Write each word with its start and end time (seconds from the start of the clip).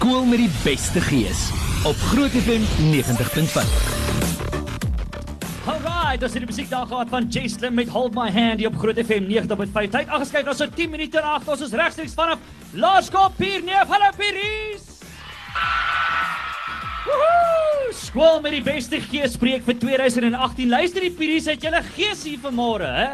Skool 0.00 0.24
met 0.24 0.40
die 0.40 0.52
beste 0.62 1.00
gees 1.04 1.40
op 1.84 1.98
Groot 2.08 2.32
FM 2.32 2.62
90.5. 2.88 3.66
Alright, 5.68 6.22
dis 6.22 6.36
die 6.38 6.46
musiek 6.48 6.70
daar 6.70 6.86
gehad 6.88 7.10
van 7.12 7.26
Jay 7.28 7.50
Slim 7.52 7.76
met 7.76 7.90
Hold 7.92 8.16
My 8.16 8.30
Hand 8.32 8.62
hier 8.62 8.70
op 8.70 8.78
Groot 8.80 8.96
FM 8.96 9.28
90.5. 9.28 9.74
Tyd 9.92 10.08
aangeskuif 10.08 10.48
na 10.48 10.54
so 10.56 10.72
10 10.72 10.94
minute 10.94 11.20
na 11.20 11.34
8. 11.36 11.50
Ons 11.52 11.66
is 11.66 11.76
regstreeks 11.76 12.16
vanaf 12.16 12.40
Laerskool 12.72 13.28
Pierneef. 13.36 13.92
Hallo 13.92 14.08
Pieris. 14.16 14.88
Woohoo! 17.04 17.92
Skool 18.00 18.40
met 18.40 18.56
die 18.56 18.64
beste 18.64 19.02
gees 19.04 19.36
spreek 19.36 19.68
vir 19.68 19.76
2018. 19.84 20.72
Luister 20.78 21.04
die 21.04 21.12
Pieris, 21.12 21.50
het 21.52 21.60
julle 21.68 21.84
gees 21.92 22.24
hier 22.24 22.40
vanmôre, 22.40 22.88
hè? 22.88 23.10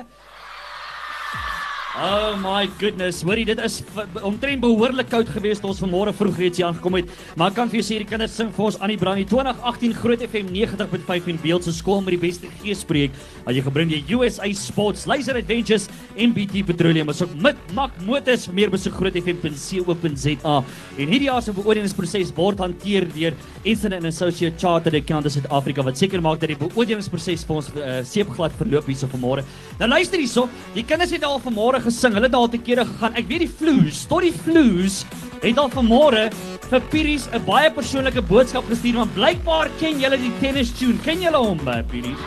Oh 1.97 2.37
my 2.37 2.67
goodness, 2.77 3.23
hoorie 3.25 3.47
dit 3.49 3.61
is 3.65 3.79
omtrent 4.21 4.61
behoorlik 4.61 5.07
koud 5.09 5.31
geweest 5.33 5.63
toe 5.65 5.71
ons 5.71 5.79
vanmôre 5.81 6.13
vroeg 6.13 6.41
reeds 6.43 6.59
hier 6.61 6.67
aangekom 6.69 6.99
het. 6.99 7.13
Maar 7.41 7.55
ek 7.55 7.57
kan 7.57 7.71
vir 7.73 7.79
jou 7.79 7.87
sê 7.89 7.97
die 8.03 8.09
kinders 8.11 8.35
sing 8.37 8.51
vir 8.53 8.65
ons 8.67 8.77
aan 8.85 8.93
die 8.93 8.99
brand. 9.01 9.23
Die 9.23 9.29
2018 9.31 9.95
Groot 9.97 10.25
FM 10.27 10.51
90.5 10.53 11.31
en 11.33 11.41
Beeld 11.41 11.65
se 11.65 11.73
skool 11.73 12.03
met 12.05 12.13
die 12.13 12.21
beste 12.21 12.51
gees 12.59 12.83
spreek. 12.85 13.17
As 13.49 13.57
jy 13.57 13.63
gebring 13.65 13.89
die 13.95 14.03
USA 14.13 14.51
Sports, 14.61 15.07
Laser 15.09 15.39
Adventures 15.41 15.87
en 16.21 16.35
BT 16.37 16.67
Petroleum 16.69 17.15
is 17.15 17.23
ook 17.25 17.33
met 17.41 17.63
Mak 17.79 17.97
Motors 18.05 18.45
meer 18.53 18.69
besoek 18.75 18.99
grootfm.co.za. 19.01 20.59
En 21.01 21.15
hierdie 21.15 21.31
jaar 21.31 21.41
se 21.41 21.57
beoordelingsproses 21.57 22.35
word 22.37 22.61
hanteer 22.61 23.09
deur 23.17 23.41
Incident 23.65 24.05
and 24.05 24.13
Associate 24.13 24.53
Chartered 24.61 25.01
Accountants 25.01 25.41
Suid-Afrika 25.41 25.87
wat 25.89 25.97
seker 25.97 26.21
maak 26.21 26.45
dat 26.45 26.53
die 26.53 26.61
beoordelingsproses 26.61 27.49
vir 27.49 27.57
ons 27.63 27.73
uh, 27.73 27.99
seepglad 28.05 28.61
verloop 28.61 28.93
hierso 28.93 29.09
vanmôre. 29.17 29.49
Nou 29.81 29.89
luister 29.95 30.21
hierso, 30.21 30.45
die 30.77 30.85
kinders 30.85 31.17
het 31.17 31.25
al 31.25 31.41
vanmôre 31.41 31.86
gesing. 31.87 32.17
Hulle 32.17 32.29
het 32.29 32.37
al 32.37 32.51
te 32.53 32.59
kere 32.59 32.85
gegaan. 32.89 33.17
Ek 33.19 33.31
weet 33.31 33.47
die 33.47 33.53
Flues, 33.61 34.05
tot 34.11 34.27
die 34.27 34.35
Flues 34.35 35.05
het 35.43 35.59
al 35.61 35.71
vanmôre 35.71 36.29
vir 36.67 36.83
Piries 36.91 37.29
'n 37.33 37.45
baie 37.47 37.71
persoonlike 37.71 38.23
boodskap 38.23 38.67
gestuur 38.69 39.01
want 39.03 39.15
blykbaar 39.15 39.71
ken 39.81 40.01
julle 40.01 40.19
die 40.19 40.33
tennis 40.41 40.73
tune. 40.73 40.99
Ken 41.05 41.23
julle 41.23 41.39
hom, 41.39 41.61
uh, 41.69 41.83
Piries? 41.91 42.19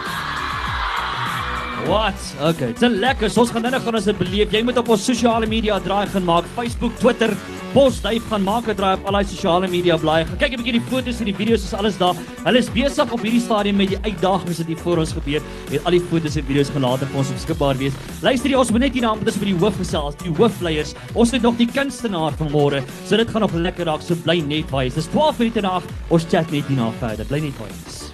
Wat? 1.87 2.19
Okay, 2.41 2.73
dit 2.73 2.81
is 2.81 2.99
lekker. 2.99 3.29
So 3.29 3.41
ons 3.41 3.51
gaan 3.51 3.63
nou 3.63 3.79
gaan 3.79 3.95
ons 3.95 4.05
dit 4.05 4.17
beleef. 4.17 4.51
Jy 4.51 4.63
moet 4.63 4.77
op 4.77 4.89
ons 4.89 5.05
sosiale 5.05 5.47
media 5.47 5.79
draai 5.79 6.07
gaan 6.07 6.25
maak. 6.27 6.45
Facebook, 6.55 6.97
Twitter, 6.99 7.35
Postduif 7.69 8.23
gaan 8.29 8.43
maak 8.43 8.67
'n 8.67 8.75
draai 8.75 8.95
op 8.97 9.05
al 9.05 9.19
die 9.21 9.29
sosiale 9.29 9.67
media 9.67 9.97
blaaie. 9.97 10.25
Gaan 10.25 10.37
kyk 10.37 10.53
'n 10.53 10.57
bietjie 10.57 10.79
die 10.79 10.87
foto's 10.89 11.19
en 11.19 11.25
die 11.25 11.35
video's 11.35 11.63
is 11.63 11.73
alles 11.73 11.97
daar. 11.97 12.15
Hulle 12.43 12.57
is 12.57 12.69
besig 12.69 13.11
op 13.11 13.21
hierdie 13.21 13.41
stadium 13.41 13.75
met 13.75 13.89
die 13.89 13.97
uitdagings 14.01 14.57
wat 14.57 14.67
hier 14.67 14.77
voor 14.77 14.97
ons 14.97 15.11
gebeur. 15.13 15.41
Het 15.69 15.85
al 15.85 15.91
die 15.91 16.01
foto's 16.01 16.35
en 16.35 16.45
video's 16.45 16.69
later 16.73 17.07
vir 17.07 17.17
ons 17.17 17.29
beskikbaar 17.29 17.77
wees. 17.77 17.93
Luister 18.21 18.49
jy, 18.49 18.55
ons 18.57 18.71
moet 18.71 18.81
net 18.81 18.93
hier 18.93 19.01
na 19.01 19.11
ons 19.11 19.37
by 19.37 19.45
die 19.45 19.59
hoof 19.59 19.77
gesels, 19.77 20.15
die 20.15 20.33
hoofleiers. 20.33 20.95
Ons 21.13 21.31
het 21.31 21.41
nog 21.41 21.57
die 21.57 21.67
kunstenaar 21.67 22.33
van 22.37 22.49
môre. 22.51 22.83
So 23.05 23.17
dit 23.17 23.29
gaan 23.29 23.41
nog 23.41 23.53
lekker 23.53 23.85
raak. 23.85 24.01
So 24.01 24.15
bly 24.15 24.41
net 24.41 24.69
by. 24.71 24.85
ons. 24.85 24.95
Dis 24.95 25.07
12 25.07 25.37
minute 25.37 25.61
na 25.61 25.69
8. 25.69 25.85
Ons 26.09 26.25
chat 26.29 26.51
net 26.51 26.65
hierna 26.65 26.91
verder. 26.99 27.25
Bly 27.25 27.39
net 27.39 27.57
by 27.57 27.65
ons. 27.69 28.11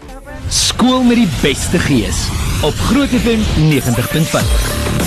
Skool 0.50 1.04
met 1.04 1.16
die 1.16 1.30
beste 1.42 1.80
gees 1.80 2.28
op 2.62 2.74
Groot 2.74 3.10
FM 3.10 3.40
90.5. 3.72 5.05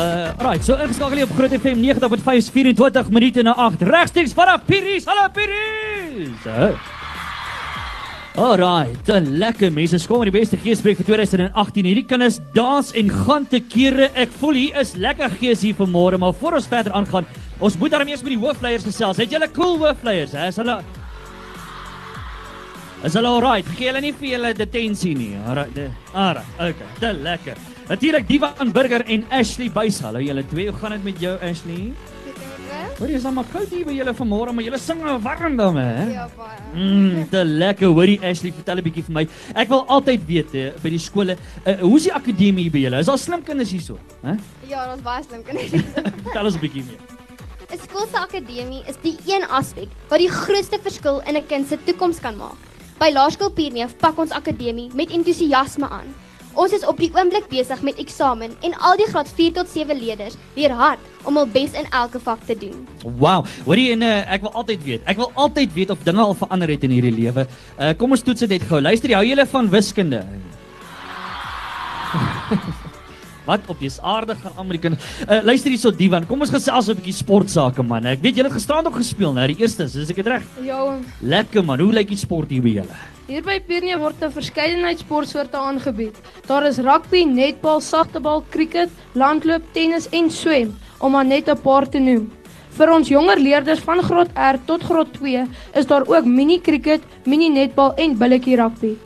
Uh, 0.00 0.32
right, 0.40 0.62
so 0.64 0.78
ingeskakel 0.80 1.18
hier 1.20 1.26
op 1.28 1.34
Groot 1.36 1.52
FM 1.60 1.82
90.5 1.82 2.46
24 2.54 3.10
minute 3.12 3.42
na 3.44 3.52
8. 3.66 3.82
Regstreeks 3.84 4.32
vanaf 4.32 4.62
Piries. 4.64 5.04
Hallo 5.04 5.26
Piries. 5.34 6.46
Uh. 6.46 6.70
Alright, 8.40 9.08
'n 9.10 9.26
lekker 9.42 9.72
mense 9.74 9.98
skool 9.98 10.22
met 10.22 10.30
die 10.30 10.38
beste 10.40 10.56
geespreek 10.56 10.96
vir 11.02 11.04
2018. 11.10 11.84
Hierdie 11.84 12.06
kinders 12.08 12.38
dans 12.54 12.92
en 12.96 13.10
gaan 13.10 13.44
te 13.46 13.60
kere. 13.60 14.08
Ek 14.14 14.30
voel 14.40 14.54
hier 14.54 14.78
is 14.80 14.94
lekker 14.96 15.28
gees 15.40 15.60
hier 15.66 15.74
vanmôre, 15.76 16.16
maar 16.18 16.32
voor 16.32 16.56
ons 16.56 16.66
verder 16.70 16.92
aangaan, 16.92 17.26
ons 17.58 17.76
moet 17.76 17.90
daarmee 17.90 18.14
eers 18.14 18.22
met 18.22 18.32
die 18.32 18.40
hoofleiers 18.40 18.84
gesels. 18.86 19.16
Het 19.20 19.30
julle 19.30 19.50
cool 19.52 19.76
hoofleiers, 19.82 20.32
hè? 20.32 20.46
Is 20.48 20.56
hulle 20.56 20.80
Is 23.04 23.14
hulle 23.16 23.28
alright? 23.28 23.66
Gee 23.76 23.86
hulle 23.88 24.00
nie 24.00 24.12
vir 24.12 24.28
julle 24.28 24.54
detensie 24.54 25.14
nie. 25.16 25.36
Alright. 25.48 25.74
de- 25.74 25.90
Alright. 26.14 26.46
Okay. 26.58 26.88
Te 27.00 27.12
lekker. 27.12 27.56
Natuurlik 27.90 28.28
Divan 28.28 28.70
Burger 28.70 29.02
en 29.10 29.24
Ashley 29.34 29.66
Buys. 29.66 29.96
Hallo 29.98 30.20
julle 30.22 30.44
twee. 30.46 30.68
Hoe 30.70 30.78
gaan 30.78 30.92
dit 30.94 31.04
met 31.08 31.16
jou 31.18 31.32
Ashley? 31.42 31.88
Hoor 33.00 33.08
jy 33.10 33.16
is 33.18 33.24
maar 33.34 33.48
koud 33.50 33.72
hier 33.72 33.82
by 33.88 33.96
julle 33.96 34.12
vanmôre, 34.14 34.52
maar 34.54 34.62
julle 34.62 34.78
sing 34.78 35.00
nou 35.02 35.16
warm 35.24 35.56
dan 35.58 35.78
hè? 35.80 36.04
Ja, 36.12 36.28
baie. 36.36 36.60
Mm, 36.70 37.24
te 37.32 37.42
lekker. 37.42 37.90
Hoorie 37.90 38.20
Ashley, 38.22 38.52
vertel 38.54 38.78
'n 38.78 38.86
bietjie 38.86 39.04
vir 39.08 39.16
my. 39.16 39.24
Ek 39.58 39.72
wil 39.74 39.82
altyd 39.90 40.22
weet 40.28 40.54
eh, 40.54 40.70
by 40.84 40.94
die 40.94 41.02
skole, 41.02 41.34
uh, 41.66 41.74
hoe's 41.80 42.06
die 42.06 42.14
akademie 42.14 42.68
hier 42.68 42.76
by 42.76 42.84
julle? 42.84 43.02
Is 43.02 43.10
daar 43.10 43.18
slim 43.18 43.42
kinders 43.42 43.74
hierso? 43.74 43.98
Hè? 44.22 44.36
Ja, 44.70 44.86
ons 44.94 45.02
baie 45.02 45.26
slim 45.26 45.42
kinders. 45.42 45.74
Vertel 46.30 46.44
ons 46.44 46.54
'n 46.54 46.62
bietjie 46.62 46.86
meer. 46.86 47.02
'n 47.74 47.78
Skool 47.88 48.06
se 48.06 48.18
akademie 48.22 48.86
is 48.86 49.02
die 49.02 49.18
een 49.26 49.42
aspek 49.50 49.90
wat 50.08 50.22
die 50.22 50.30
grootste 50.30 50.78
verskil 50.78 51.22
in 51.26 51.34
'n 51.34 51.46
kind 51.48 51.66
se 51.66 51.76
toekoms 51.84 52.20
kan 52.20 52.36
maak. 52.36 52.58
By 53.00 53.10
Laerskool 53.10 53.50
Pierneef 53.50 53.98
pak 53.98 54.18
ons 54.18 54.30
akademie 54.30 54.90
met 54.94 55.10
entoesiasme 55.10 55.88
aan. 55.90 56.14
Ons 56.60 56.74
is 56.76 56.82
op 56.84 56.98
die 57.00 57.08
oomblik 57.16 57.46
besig 57.48 57.80
met 57.86 57.96
eksamen 58.02 58.52
en 58.66 58.74
al 58.84 58.98
die 59.00 59.06
graad 59.08 59.28
4 59.32 59.54
tot 59.56 59.68
7 59.72 59.96
leerders 59.96 60.34
leer 60.58 60.74
hard 60.76 61.00
om 61.28 61.38
hul 61.40 61.48
bes 61.48 61.72
in 61.78 61.86
elke 61.96 62.20
vak 62.20 62.42
te 62.44 62.56
doen. 62.58 62.82
Wow. 63.22 63.46
Hoorie 63.64 63.94
en 63.94 64.04
uh, 64.04 64.10
ek 64.34 64.44
wil 64.44 64.52
altyd 64.60 64.84
weet. 64.84 65.06
Ek 65.08 65.16
wil 65.20 65.30
altyd 65.40 65.72
weet 65.76 65.94
of 65.94 66.02
dinge 66.04 66.20
al 66.20 66.36
verander 66.36 66.68
het 66.74 66.84
in 66.84 66.92
hierdie 66.92 67.14
lewe. 67.16 67.46
Uh, 67.78 67.94
kom 67.96 68.12
ons 68.12 68.24
toets 68.26 68.44
dit 68.44 68.52
net 68.52 68.66
gou. 68.68 68.80
Luister, 68.84 69.14
hou 69.16 69.24
julle 69.24 69.46
van 69.54 69.70
wiskunde? 69.72 70.20
Wat 73.48 73.64
op 73.72 73.80
jy's 73.80 73.96
aardig 74.04 74.42
gaan 74.42 74.60
Amerikan. 74.60 74.98
Uh, 75.24 75.40
luister 75.48 75.72
hierso 75.72 75.94
Divan, 75.96 76.28
kom 76.28 76.44
ons 76.44 76.52
gesels 76.52 76.90
'n 76.92 76.98
bietjie 77.00 77.16
sportsake 77.22 77.80
man. 77.80 78.04
Ek 78.10 78.20
weet 78.20 78.36
julle 78.36 78.52
het 78.52 78.58
gisterand 78.58 78.90
ook 78.90 79.00
gespeel, 79.00 79.32
nou 79.32 79.48
die 79.48 79.56
eerstes, 79.64 79.96
is 79.96 80.12
ek 80.12 80.20
dit 80.20 80.28
reg? 80.28 80.44
Ja. 80.66 80.98
Lekker 81.24 81.64
man. 81.64 81.80
Hoe 81.80 81.92
lyk 82.02 82.12
die 82.12 82.20
sport 82.20 82.52
hier 82.52 82.60
by 82.60 82.76
julle? 82.82 83.00
Hier 83.30 83.44
by 83.46 83.60
Pierneef 83.62 84.00
word 84.02 84.22
'n 84.26 84.32
verskeidenheid 84.34 84.98
sportsoorte 84.98 85.54
aangebied. 85.54 86.16
Daar 86.48 86.64
is 86.66 86.78
rugby, 86.78 87.22
netbal, 87.24 87.80
sagtebal, 87.80 88.42
krieket, 88.50 88.90
landloop, 89.14 89.62
tennis 89.72 90.08
en 90.10 90.30
swem, 90.30 90.74
om 90.98 91.12
maar 91.12 91.24
net 91.24 91.48
'n 91.48 91.62
paar 91.62 91.86
te 91.88 91.98
noem. 91.98 92.32
Vir 92.76 92.90
ons 92.90 93.08
jonger 93.08 93.38
leerders 93.38 93.80
van 93.80 94.02
graad 94.02 94.30
R 94.34 94.58
tot 94.66 94.82
graad 94.82 95.12
2 95.12 95.46
is 95.74 95.86
daar 95.86 96.06
ook 96.06 96.24
mini 96.24 96.58
krieket, 96.58 97.02
mini 97.24 97.48
netbal 97.48 97.94
en 97.94 98.18
billetjie 98.18 98.56
rugby. 98.56 98.96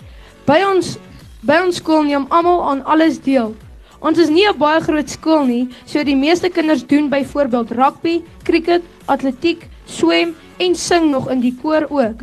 By 0.46 0.64
ons 0.72 0.96
by 1.42 1.60
ons 1.64 1.76
skool 1.76 2.02
neem 2.02 2.26
almal 2.30 2.62
aan 2.62 2.84
alles 2.84 3.20
deel. 3.20 3.54
Ons 4.00 4.18
is 4.18 4.30
nie 4.30 4.48
'n 4.48 4.58
baie 4.58 4.80
groot 4.80 5.10
skool 5.10 5.44
nie, 5.44 5.68
so 5.84 6.02
die 6.02 6.16
meeste 6.16 6.48
kinders 6.48 6.86
doen 6.86 7.10
byvoorbeeld 7.10 7.70
rugby, 7.72 8.22
krieket, 8.42 8.82
atletiek, 9.06 9.68
swem 9.84 10.34
en 10.58 10.74
sing 10.74 11.10
nog 11.10 11.30
in 11.30 11.40
die 11.40 11.54
koor 11.62 11.86
ook. 11.90 12.22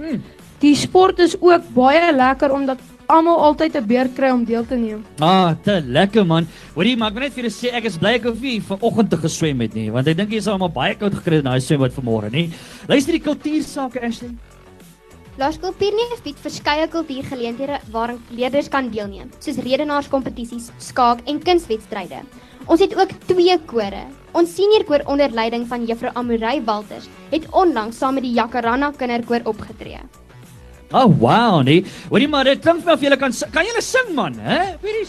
Die 0.61 0.75
sport 0.77 1.19
is 1.19 1.33
ook 1.41 1.63
baie 1.73 2.11
lekker 2.13 2.51
omdat 2.53 2.81
almal 3.09 3.39
altyd 3.47 3.75
'n 3.75 3.87
beurt 3.87 4.13
kry 4.15 4.29
om 4.29 4.43
deel 4.45 4.65
te 4.65 4.75
neem. 4.75 5.03
Ah, 5.19 5.55
te 5.63 5.81
lekker 5.81 6.25
man. 6.25 6.47
Hoorie, 6.75 6.95
maar 6.97 7.09
ek 7.09 7.13
wil 7.13 7.23
net 7.23 7.33
vir 7.33 7.43
julle 7.43 7.53
sê 7.53 7.73
ek 7.73 7.85
is 7.85 7.97
bly 7.97 8.13
ek 8.13 8.23
hoef 8.23 8.39
nie 8.41 8.61
vanoggend 8.61 9.09
te 9.09 9.17
geswem 9.17 9.59
het 9.61 9.73
nie, 9.73 9.89
want 9.91 10.07
ek 10.07 10.17
dink 10.17 10.31
jy 10.31 10.39
sal 10.41 10.57
maar 10.57 10.69
baie 10.69 10.95
koud 10.95 11.13
gekry 11.13 11.35
het 11.35 11.45
in 11.45 11.51
daai 11.51 11.59
swembad 11.59 11.91
vanmôre, 11.91 12.31
nie? 12.31 12.51
Luister 12.87 13.11
die 13.11 13.19
kultuursake 13.19 14.01
Ashley. 14.01 14.29
Laerskool 15.37 15.73
Pierneef 15.73 16.21
bied 16.23 16.37
verskeie 16.37 16.87
kultuurgeleenthede 16.87 17.79
waarin 17.91 18.19
leerders 18.29 18.69
kan 18.69 18.89
deelneem, 18.91 19.31
soos 19.39 19.57
redenaarskompetisies, 19.57 20.71
skaak 20.77 21.19
en 21.25 21.39
kunswedstryde. 21.39 22.21
Ons 22.67 22.79
het 22.79 22.95
ook 22.95 23.09
twee 23.25 23.57
kore. 23.65 24.05
Ons 24.33 24.53
senior 24.55 24.83
koor 24.83 25.01
onder 25.07 25.31
leiding 25.31 25.65
van 25.67 25.85
Juffrou 25.85 26.11
Amorey 26.13 26.61
Walters 26.63 27.09
het 27.31 27.47
onlangs 27.51 27.97
saam 27.97 28.13
met 28.13 28.23
die 28.23 28.33
Jacaranda 28.33 28.91
kinderkoor 28.91 29.41
opgetree. 29.43 29.99
Oh 30.91 31.07
wow, 31.07 31.61
nee. 31.63 31.85
Hoorie 32.09 32.27
maar 32.27 32.47
dit 32.49 32.61
klink 32.63 32.83
vir 32.83 32.93
of 32.93 33.03
jy 33.03 33.17
kan 33.19 33.35
kan 33.51 33.67
jy 33.67 33.81
sing 33.81 34.13
man, 34.15 34.33
hè? 34.43 34.75
Weet 34.83 34.97
jy? 34.99 35.05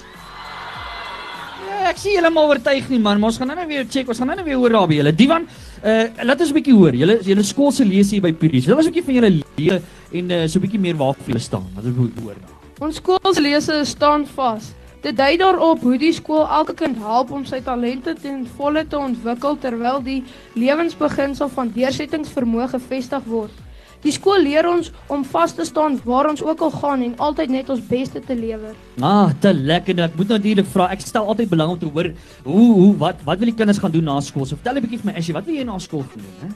Ja, 1.66 1.88
ek 1.90 1.98
sien 1.98 2.14
julle 2.16 2.30
maar 2.30 2.52
oortuig 2.52 2.88
nie 2.92 3.00
man, 3.02 3.18
maar 3.18 3.32
ons 3.32 3.38
gaan 3.40 3.50
nou 3.50 3.56
net 3.58 3.68
weer 3.70 3.86
check, 3.90 4.08
ons 4.08 4.18
gaan 4.18 4.30
nou 4.30 4.36
net 4.36 4.46
weer 4.46 4.60
hoor 4.60 4.76
daar 4.76 4.86
by 4.90 4.98
julle. 5.00 5.12
Divan, 5.16 5.48
uh 5.82 6.04
laat 6.22 6.40
ons 6.40 6.50
'n 6.50 6.58
bietjie 6.58 6.76
hoor. 6.76 6.94
Julle 6.94 7.18
julle 7.22 7.42
skool 7.42 7.72
se 7.72 7.84
lees 7.84 8.10
hier 8.10 8.22
by 8.22 8.32
Puries. 8.32 8.66
Wil 8.66 8.76
ons 8.76 8.86
'n 8.86 8.92
bietjie 8.92 9.06
van 9.08 9.14
julle 9.14 9.32
leer 9.58 9.82
en 10.12 10.30
uh, 10.30 10.46
so 10.46 10.58
'n 10.58 10.62
bietjie 10.62 10.80
meer 10.80 10.96
waarvoor 10.96 11.26
julle 11.26 11.42
staan. 11.42 11.66
Wat 11.74 11.84
ek 11.84 11.96
wil 11.96 12.10
hoor 12.22 12.36
nou. 12.38 12.52
Ons 12.80 12.96
skool 12.96 13.34
se 13.34 13.40
lese 13.40 13.84
staan 13.84 14.26
vas. 14.26 14.72
Dit 15.02 15.16
dui 15.16 15.36
daarop 15.36 15.82
hoe 15.82 15.98
die 15.98 16.12
skool 16.12 16.46
elke 16.46 16.74
kind 16.78 16.96
help 16.98 17.32
om 17.34 17.44
sy 17.44 17.58
talente 17.60 18.14
ten 18.14 18.46
volle 18.56 18.84
te 18.86 18.98
ontwikkel 18.98 19.58
terwyl 19.58 19.98
die 20.02 20.22
lewensbeginsel 20.54 21.48
van 21.48 21.72
deursettingsvermoë 21.74 22.68
gevestig 22.68 23.24
word. 23.26 23.50
Die 24.02 24.12
skool 24.12 24.42
leer 24.42 24.66
ons 24.66 24.90
om 25.06 25.22
vas 25.24 25.52
te 25.54 25.64
staan 25.64 26.00
waar 26.04 26.28
ons 26.28 26.42
ook 26.42 26.60
al 26.60 26.70
gaan 26.70 27.02
en 27.02 27.14
altyd 27.18 27.50
net 27.54 27.68
ons 27.70 27.80
beste 27.86 28.20
te 28.20 28.34
lewer. 28.34 28.74
Ah, 29.00 29.30
te 29.40 29.52
lekker. 29.54 29.94
Nou, 29.94 30.08
Ek 30.08 30.16
moet 30.18 30.28
natuurlik 30.28 30.66
vra. 30.66 30.88
Ek 30.90 31.00
stel 31.00 31.26
altyd 31.26 31.48
belang 31.52 31.70
om 31.70 31.78
te 31.78 31.86
hoor 31.86 32.10
hoe 32.44 32.72
hoe 32.74 32.96
wat 32.98 33.22
wat 33.24 33.38
wil 33.38 33.46
die 33.46 33.54
kinders 33.54 33.78
gaan 33.78 33.94
doen 33.94 34.04
na 34.04 34.20
skool? 34.20 34.44
So 34.44 34.56
vertel 34.56 34.76
'n 34.76 34.82
bietjie 34.82 34.98
vir 34.98 35.12
my, 35.12 35.18
Ashley, 35.18 35.34
wat 35.34 35.46
wil 35.46 35.54
jy 35.54 35.64
na 35.64 35.78
skool 35.78 36.02
gaan 36.02 36.22
doen, 36.22 36.36
hè? 36.42 36.48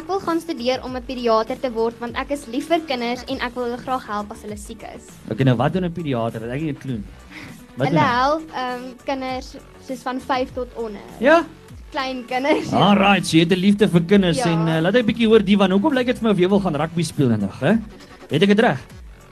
Ek 0.00 0.06
wil 0.06 0.20
gaan 0.20 0.40
studeer 0.40 0.82
om 0.84 0.96
'n 0.96 1.02
pediater 1.06 1.60
te 1.60 1.70
word 1.70 1.94
want 2.00 2.16
ek 2.16 2.30
is 2.30 2.46
lief 2.46 2.66
vir 2.68 2.80
kinders 2.86 3.24
en 3.28 3.38
ek 3.40 3.54
wil 3.54 3.64
hulle 3.64 3.78
graag 3.78 4.06
help 4.06 4.30
as 4.32 4.42
hulle 4.42 4.56
siek 4.56 4.82
is. 4.82 5.06
Okay, 5.30 5.44
nou 5.44 5.56
wat 5.56 5.72
doen 5.72 5.84
'n 5.84 5.92
pediater? 5.92 6.42
Ek 6.50 6.60
het 6.60 6.76
'n 6.76 6.78
kloon. 6.78 7.04
Wat 7.76 7.86
Hulle 7.88 8.00
help 8.00 8.42
ehm 8.50 8.82
um, 8.84 8.94
kinders 9.04 9.54
soos 9.86 10.02
van 10.02 10.20
5 10.20 10.52
tot 10.54 10.68
onder. 10.76 11.00
Ja. 11.20 11.44
Klein 11.90 12.24
kinders. 12.26 12.70
Alright, 12.86 13.26
so 13.26 13.36
jy 13.36 13.42
het 13.44 13.52
'n 13.52 13.60
liefde 13.60 13.88
vir 13.88 14.02
kinders 14.06 14.38
Ja. 14.38 14.46
en 14.52 14.68
uh, 14.68 14.80
laat 14.80 14.94
ek 14.94 15.02
'n 15.02 15.06
bietjie 15.10 15.26
hoor 15.28 15.42
Divan, 15.42 15.70
hoekom 15.70 15.92
lyk 15.94 16.06
dit 16.06 16.18
vir 16.18 16.26
my 16.28 16.30
of 16.30 16.38
jy 16.38 16.48
wil 16.48 16.60
gaan 16.60 16.76
rugby 16.76 17.02
speel 17.02 17.30
eendag, 17.30 17.58
hè? 17.60 17.72
Het 18.30 18.42
ek 18.42 18.48
dit 18.54 18.60
reg? 18.60 18.78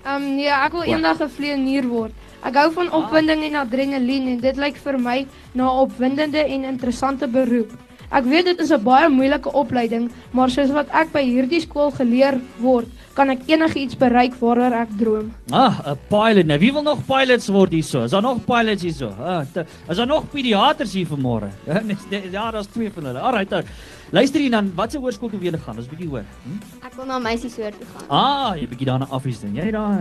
Ehm 0.04 0.22
um, 0.22 0.38
ja, 0.38 0.64
ek 0.66 0.72
wil 0.72 0.82
eendag 0.82 1.20
'n 1.22 1.28
vlieënier 1.28 1.86
word. 1.86 2.12
Ek 2.42 2.54
hou 2.54 2.70
van 2.72 2.90
opwinding 2.92 3.42
en 3.44 3.54
adrenalien 3.62 4.28
en 4.28 4.40
dit 4.40 4.56
lyk 4.56 4.76
vir 4.76 4.98
my 4.98 5.26
na 5.54 5.64
'n 5.64 5.78
opwindende 5.86 6.38
en 6.38 6.64
interessante 6.64 7.26
beroep. 7.28 7.70
Ek 8.10 8.24
weet 8.24 8.44
dit 8.44 8.60
is 8.60 8.70
'n 8.72 8.82
baie 8.82 9.08
moeilike 9.08 9.52
opleiding, 9.52 10.10
maar 10.32 10.48
soos 10.50 10.70
wat 10.70 10.88
ek 10.92 11.12
by 11.12 11.22
hierdie 11.22 11.60
skool 11.60 11.90
geleer 11.90 12.40
word, 12.60 12.86
kan 13.14 13.30
ek 13.30 13.40
enigiets 13.46 13.94
bereik 13.96 14.34
waaroor 14.40 14.72
ek 14.72 14.88
droom. 14.98 15.32
Ah, 15.52 15.74
'n 15.92 15.98
pilot. 16.08 16.46
Nou, 16.46 16.58
wie 16.58 16.72
wil 16.72 16.82
nog 16.82 17.04
pilots 17.06 17.48
word 17.48 17.72
hierso? 17.72 18.04
Is 18.04 18.10
daar 18.10 18.22
nog 18.22 18.44
pilots 18.44 18.82
hierso? 18.82 19.12
Ah, 19.20 19.42
te- 19.52 19.66
is 19.88 19.96
daar 19.96 20.06
nog 20.06 20.24
pediaters 20.30 20.92
hier 20.92 21.06
vanmôre? 21.06 21.48
Ja, 21.66 22.18
ja, 22.32 22.50
daar's 22.50 22.66
twee 22.66 22.90
van 22.90 23.04
hulle. 23.04 23.18
Alright, 23.20 23.50
nou. 23.50 23.62
Luister 24.10 24.40
hier 24.40 24.50
dan, 24.50 24.72
watse 24.74 24.98
hoërskool 24.98 25.28
toe 25.30 25.38
weer 25.38 25.58
gaan? 25.66 25.76
Ons 25.76 25.86
bietjie 25.86 26.08
hoor. 26.08 26.24
Hm? 26.44 26.86
Ek 26.86 26.94
wil 26.96 27.04
na 27.06 27.18
meisieshoër 27.18 27.72
toe 27.72 27.86
gaan. 27.96 28.08
Ah, 28.08 28.56
jy 28.56 28.66
bietjie 28.68 28.86
daar 28.86 28.98
na 28.98 29.06
Affies 29.10 29.40
doen. 29.40 29.54
Jy 29.54 29.70
daar. 29.70 30.00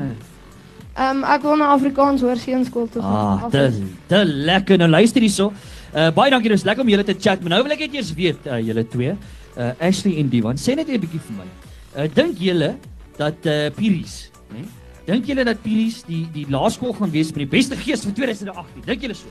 Ehm 0.97 1.19
um, 1.21 1.25
ek 1.29 1.43
wil 1.45 1.59
na 1.61 1.67
Afrikaans 1.75 2.23
Hoërseunskool 2.25 2.87
toe 2.89 3.01
gaan. 3.05 3.43
Ah, 3.45 3.49
te, 3.53 3.67
te 4.09 4.21
lekker. 4.25 4.79
Nou 4.81 4.89
luister 4.89 5.21
hierso. 5.21 5.51
Uh 5.93 6.07
baie 6.15 6.31
dankie, 6.33 6.49
dis 6.49 6.65
lekker 6.65 6.83
om 6.83 6.89
julle 6.89 7.05
te 7.05 7.13
chat. 7.13 7.43
Maar 7.43 7.53
nou 7.53 7.59
wil 7.67 7.75
ek 7.75 7.83
net 7.85 7.99
eers 7.99 8.09
weet, 8.17 8.49
uh, 8.49 8.57
julle 8.65 8.83
twee, 8.89 9.13
uh 9.13 9.69
Ashley 9.89 10.17
en 10.21 10.31
Divan, 10.33 10.57
sê 10.57 10.73
net 10.75 10.89
'n 10.89 10.97
bietjie 11.03 11.21
vir 11.27 11.37
my. 11.37 11.47
Uh 12.01 12.07
dink 12.17 12.41
julle 12.41 12.73
dat 13.17 13.45
uh 13.45 13.69
Piries, 13.77 14.31
né? 14.49 14.63
Nee? 14.63 14.67
Dink 15.07 15.29
julle 15.29 15.45
dat 15.45 15.61
Piries 15.61 16.01
die 16.09 16.25
die 16.33 16.47
laerskool 16.49 16.97
gaan 16.97 17.13
wees 17.13 17.29
met 17.31 17.45
die 17.45 17.51
beste 17.53 17.77
gees 17.77 18.01
van 18.03 18.17
2018? 18.17 18.83
Dink 18.89 19.05
julle 19.05 19.15
so? 19.15 19.29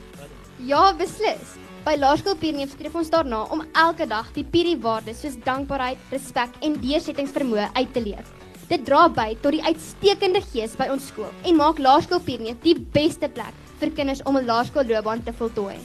Ja, 0.65 0.93
beslis. 0.97 1.57
By 1.85 1.93
Laerskool 1.99 2.35
Pierneef 2.35 2.73
streef 2.73 2.95
ons 2.95 3.11
daarna 3.11 3.43
om 3.53 3.61
elke 3.75 4.07
dag 4.07 4.31
die 4.35 4.43
Pierie 4.43 4.79
waardes 4.79 5.21
soos 5.21 5.37
dankbaarheid, 5.43 5.99
respek 6.11 6.57
en 6.63 6.79
deursettingsvermoë 6.81 7.69
uit 7.75 7.93
te 7.93 8.01
leef. 8.03 8.33
Dit 8.67 8.83
dra 8.83 9.05
by 9.07 9.29
tot 9.39 9.53
die 9.55 9.63
uitstekende 9.63 10.41
gees 10.49 10.73
by 10.75 10.89
ons 10.91 11.05
skool 11.07 11.29
en 11.47 11.55
maak 11.55 11.77
Laerskool 11.79 12.19
Pierneef 12.19 12.57
die 12.65 12.75
beste 12.75 13.29
plek 13.31 13.55
vir 13.79 13.93
kinders 13.95 14.19
om 14.27 14.35
'n 14.35 14.45
laerskoolloopbaan 14.45 15.23
te 15.23 15.31
voltooi. 15.31 15.77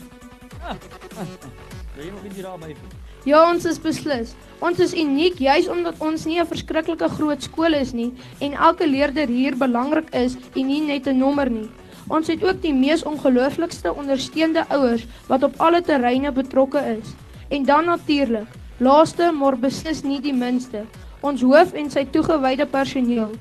Wil 1.94 2.04
jy 2.04 2.10
nog 2.10 2.22
bietjie 2.22 2.42
daarby 2.42 2.74
voeg? 2.74 2.98
Ja, 3.24 3.50
ons 3.50 3.64
is 3.64 3.78
beslis. 3.78 4.34
Ons 4.58 4.80
is 4.80 4.94
uniek 4.94 5.38
juis 5.38 5.68
omdat 5.68 5.94
ons 6.00 6.24
nie 6.24 6.40
'n 6.40 6.46
verskriklike 6.46 7.08
groot 7.08 7.42
skool 7.42 7.74
is 7.74 7.92
nie 7.92 8.12
en 8.40 8.52
elke 8.52 8.86
leerder 8.86 9.28
hier 9.28 9.56
belangrik 9.56 10.10
is 10.10 10.36
en 10.56 10.66
nie 10.66 10.80
net 10.80 11.06
'n 11.06 11.18
nommer 11.18 11.50
nie. 11.50 11.70
Ons 12.08 12.26
het 12.26 12.42
ook 12.42 12.62
die 12.62 12.74
mees 12.74 13.04
ongelooflikste 13.04 13.94
ondersteunende 13.94 14.66
ouers 14.68 15.06
wat 15.28 15.42
op 15.42 15.54
alle 15.60 15.82
terreine 15.82 16.32
betrokke 16.32 16.98
is. 16.98 17.14
En 17.48 17.64
dan 17.64 17.84
natuurlik, 17.84 18.48
laaste 18.78 19.30
maar 19.30 19.56
beslis 19.56 20.02
nie 20.02 20.20
die 20.20 20.34
minste, 20.34 20.84
ons 21.22 21.42
hoof 21.42 21.72
en 21.78 21.90
sy 21.90 22.04
toegewyde 22.14 22.66
personeel. 22.70 23.32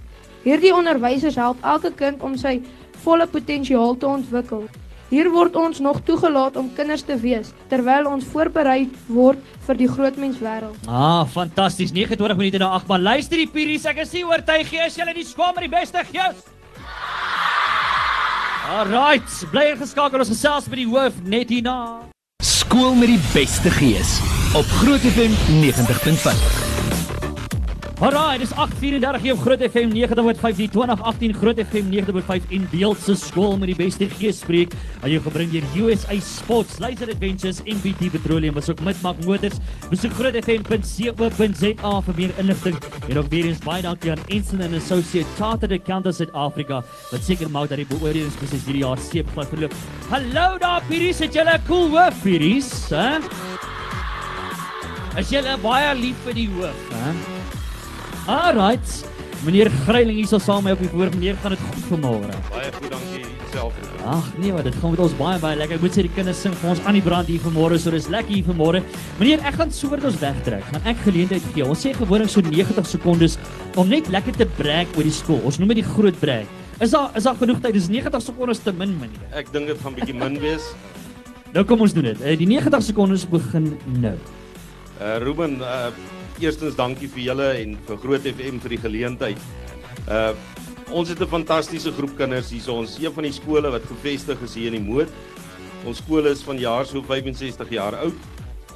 Hierdie 0.46 0.74
onderwysers 0.74 1.38
help 1.38 1.62
elke 1.62 1.92
kind 1.98 2.22
om 2.26 2.38
sy 2.38 2.60
volle 3.04 3.28
potensiaal 3.30 3.98
te 3.98 4.10
ontwikkel. 4.10 4.66
Hier 5.12 5.28
word 5.28 5.58
ons 5.60 5.82
nog 5.84 6.00
toegelaat 6.08 6.56
om 6.56 6.70
kinders 6.72 7.04
te 7.04 7.18
wees 7.20 7.50
terwyl 7.70 8.08
ons 8.08 8.24
voorberei 8.32 8.86
word 9.12 9.42
vir 9.68 9.80
die 9.82 9.90
grootmenswêreld. 9.92 10.88
Ah, 10.88 11.26
fantasties. 11.28 11.92
29 11.92 12.40
minute 12.40 12.62
na 12.64 12.72
8, 12.78 12.88
maar 12.88 13.04
luister 13.04 13.42
die 13.42 13.50
Piries, 13.52 13.86
ek 13.92 14.06
is 14.06 14.16
nie 14.16 14.24
oortuig 14.24 14.72
jy 14.72 14.88
is 14.88 14.96
julle 15.02 15.18
die 15.18 15.28
skool 15.28 15.52
met 15.52 15.68
die 15.68 15.74
beste 15.76 16.06
gees. 16.14 16.48
Alright, 18.72 19.28
bly 19.52 19.74
ingeskakel 19.74 20.24
ons 20.24 20.32
gesels 20.32 20.72
met 20.72 20.80
die 20.80 20.88
hoof 20.88 21.20
net 21.28 21.52
hierna. 21.52 22.08
Skool 22.40 22.96
met 22.96 23.12
die 23.12 23.24
beste 23.34 23.74
gees 23.82 24.22
op 24.56 24.78
Groot 24.80 25.04
FM 25.12 25.36
90.5. 25.60 26.71
Alraai, 28.02 28.40
dis 28.42 28.50
8:34 28.58 29.22
hier 29.22 29.34
op 29.36 29.42
Groot 29.46 29.62
FM 29.62 29.92
90.5 29.94 30.56
die 30.58 30.66
2018 30.74 31.34
Groot 31.38 31.60
FM 31.62 31.90
90.5 31.94 32.50
in 32.50 32.64
Beeldse 32.72 33.14
skool 33.16 33.60
met 33.62 33.70
die 33.70 33.76
beste 33.78 34.08
gees 34.10 34.40
spreek. 34.42 34.72
Aan 35.04 35.12
jou 35.12 35.20
gebring 35.22 35.52
deur 35.52 35.68
USA 35.78 36.16
Sports, 36.18 36.80
Laser 36.82 37.12
Adventures 37.14 37.60
en 37.62 37.78
BT 37.84 38.10
Petroleum 38.10 38.56
was 38.58 38.72
ook 38.74 38.82
Midmark 38.82 39.22
Motors. 39.26 39.60
Besoek 39.92 40.16
grootfm.co.za 40.18 41.92
vir 42.08 42.18
meer 42.18 42.34
inligting. 42.42 42.80
En 43.08 43.20
ook 43.22 43.30
weer 43.30 43.46
eens 43.52 43.62
baie 43.62 43.84
dankie 43.86 44.12
aan 44.16 44.24
Ensign 44.34 44.64
and 44.66 44.80
Associate 44.80 45.28
Chartered 45.38 45.78
Accountants 45.78 46.18
South 46.18 46.34
Africa 46.34 46.80
wat 47.12 47.22
seker 47.22 47.52
maak 47.54 47.70
dat 47.70 47.84
die 47.84 47.86
beoordelingsproses 47.92 48.66
hierdie 48.66 48.82
jaar 48.82 48.98
seep 48.98 49.30
gaan 49.36 49.46
verloop. 49.52 49.76
Hallo 50.10 50.58
daar 50.58 50.82
Piries, 50.90 51.22
het 51.22 51.38
julle 51.38 51.54
cool 51.70 51.94
hoof 51.94 52.18
Piries, 52.24 52.72
hè? 52.90 53.22
Is 55.22 55.30
julle 55.30 55.54
baie 55.62 55.94
lief 56.02 56.26
vir 56.26 56.40
die 56.42 56.48
hoof, 56.58 56.90
hè? 56.98 57.31
Alright. 58.28 59.06
Meneer 59.46 59.72
Greiling 59.88 60.20
hier 60.20 60.28
sal 60.30 60.40
saam 60.44 60.64
met 60.64 60.74
my 60.74 60.78
op 60.78 60.82
die 60.84 60.90
voor. 60.94 61.10
Meneer, 61.16 61.38
gaan 61.42 61.56
dit 61.56 61.62
goed 61.72 61.86
vanmôre? 61.90 62.36
Baie 62.52 62.70
goed, 62.76 62.92
dankie 62.94 63.24
self. 63.52 63.74
Ag 64.06 64.28
nee, 64.38 64.52
maar 64.54 64.64
dit 64.66 64.76
gaan 64.82 64.94
met 64.94 65.02
ons 65.02 65.16
baie 65.18 65.40
baie 65.42 65.58
lekker. 65.58 65.80
Ek 65.80 65.86
moet 65.86 65.98
sê 65.98 66.04
die 66.06 66.14
kinders 66.14 66.42
sing 66.46 66.54
vir 66.62 66.70
ons 66.76 66.82
aan 66.86 66.98
die 66.98 67.04
brand 67.06 67.30
hier 67.30 67.42
vanmôre, 67.42 67.80
so 67.82 67.94
dis 67.94 68.08
lekker 68.14 68.34
hier 68.36 68.46
vanmôre. 68.46 68.84
Meneer, 69.18 69.42
ek 69.50 69.58
gaan 69.58 69.74
soort 69.74 70.06
ons 70.08 70.20
wegtrek. 70.22 70.64
Gaan 70.70 70.86
ek 70.94 71.02
geleentheid 71.08 71.50
gee. 71.56 71.66
Ons 71.66 71.82
sê 71.86 71.96
gewoonlik 71.98 72.30
so 72.34 72.46
90 72.46 72.88
sekondes 72.94 73.40
om 73.82 73.90
net 73.90 74.10
lekker 74.14 74.38
te 74.44 74.48
brag 74.60 74.94
oor 74.98 75.10
die 75.10 75.16
skool. 75.18 75.42
Ons 75.50 75.58
noem 75.62 75.74
dit 75.74 75.82
die 75.82 75.90
groot 75.90 76.18
brag. 76.22 76.46
Is 76.82 76.94
daar 76.94 77.10
is 77.18 77.26
daar 77.26 77.38
genoeg 77.42 77.60
tyd? 77.66 77.76
Dis 77.78 77.90
90 77.94 78.22
sekondes 78.30 78.62
te 78.66 78.74
min, 78.78 78.94
meneer. 79.02 79.26
Ek 79.42 79.50
dink 79.54 79.70
dit 79.74 79.82
gaan 79.82 79.98
bietjie 79.98 80.18
min 80.18 80.38
wees. 80.42 80.70
Nou 81.54 81.66
kom 81.68 81.82
ons 81.84 81.94
doen 81.98 82.06
dit. 82.14 82.22
Eh, 82.22 82.38
Die 82.40 82.48
90 82.48 82.86
sekondes 82.94 83.26
begin 83.30 83.74
nou. 84.02 84.16
Uh 85.02 85.18
Ruben, 85.26 85.58
uh 85.66 85.90
eerstens 86.42 86.78
dankie 86.78 87.10
vir 87.12 87.22
julle 87.30 87.48
en 87.62 87.76
vir 87.88 88.00
Groot 88.02 88.26
FM 88.26 88.58
vir 88.64 88.76
die 88.76 88.82
geleentheid. 88.88 89.46
Uh 90.08 90.34
ons 90.92 91.08
het 91.08 91.22
'n 91.22 91.28
fantastiese 91.28 91.92
groep 91.92 92.18
kinders 92.18 92.50
hier. 92.52 92.62
So 92.62 92.74
ons 92.74 92.98
een 93.00 93.14
van 93.14 93.24
die 93.24 93.32
skole 93.32 93.72
wat 93.72 93.86
gevestig 93.88 94.42
is 94.44 94.56
hier 94.56 94.74
in 94.74 94.84
die 94.84 94.92
Moot. 94.92 95.08
Ons 95.86 95.98
skool 95.98 96.26
is 96.26 96.42
van 96.44 96.58
jaar 96.58 96.86
so 96.86 97.02
65 97.02 97.70
jaar 97.70 97.96
oud. 97.96 98.14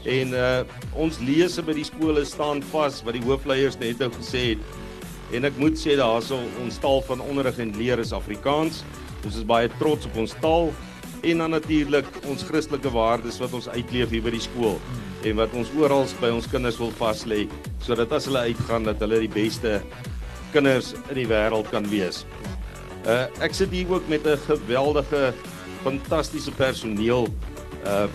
En 0.06 0.34
uh 0.34 0.64
ons 0.94 1.20
lese 1.20 1.62
by 1.62 1.74
die 1.74 1.84
skole 1.84 2.26
staan 2.26 2.64
vas 2.72 3.04
wat 3.04 3.14
die 3.14 3.26
hoofleiers 3.26 3.78
net 3.80 4.00
nou 4.00 4.10
gesê 4.10 4.56
het. 4.56 4.60
En 5.34 5.44
ek 5.46 5.58
moet 5.58 5.76
sê 5.78 5.98
daarso 5.98 6.40
ons 6.64 6.78
taal 6.78 7.02
van 7.02 7.20
onderrig 7.20 7.60
en 7.60 7.78
leer 7.78 8.00
is 8.00 8.14
Afrikaans. 8.14 8.84
Ons 9.26 9.36
is 9.36 9.44
baie 9.44 9.70
trots 9.80 10.06
op 10.06 10.16
ons 10.16 10.36
taal 10.42 10.74
en 11.22 11.38
dan 11.38 11.50
natuurlik 11.50 12.06
ons 12.30 12.44
Christelike 12.44 12.90
waardes 12.90 13.40
wat 13.40 13.54
ons 13.54 13.68
uitleef 13.68 14.10
hier 14.10 14.22
by 14.22 14.32
die 14.32 14.46
skool 14.46 14.80
en 15.26 15.40
wat 15.40 15.54
ons 15.58 15.72
oral 15.80 16.06
by 16.22 16.30
ons 16.34 16.48
kinders 16.50 16.78
wil 16.82 16.92
vas 17.00 17.24
lê 17.26 17.46
sodat 17.84 18.12
as 18.14 18.28
hulle 18.30 18.46
uitgaan 18.52 18.86
dat 18.86 19.02
hulle 19.02 19.24
die 19.26 19.34
beste 19.34 19.80
kinders 20.54 20.94
in 21.10 21.20
die 21.20 21.28
wêreld 21.30 21.68
kan 21.74 21.86
wees. 21.92 22.24
Uh 23.06 23.26
ek 23.46 23.54
sit 23.58 23.74
hier 23.74 23.90
ook 23.92 24.08
met 24.10 24.26
'n 24.26 24.38
geweldige 24.48 25.34
fantastiese 25.84 26.52
personeel. 26.52 27.28
Uh 27.86 28.08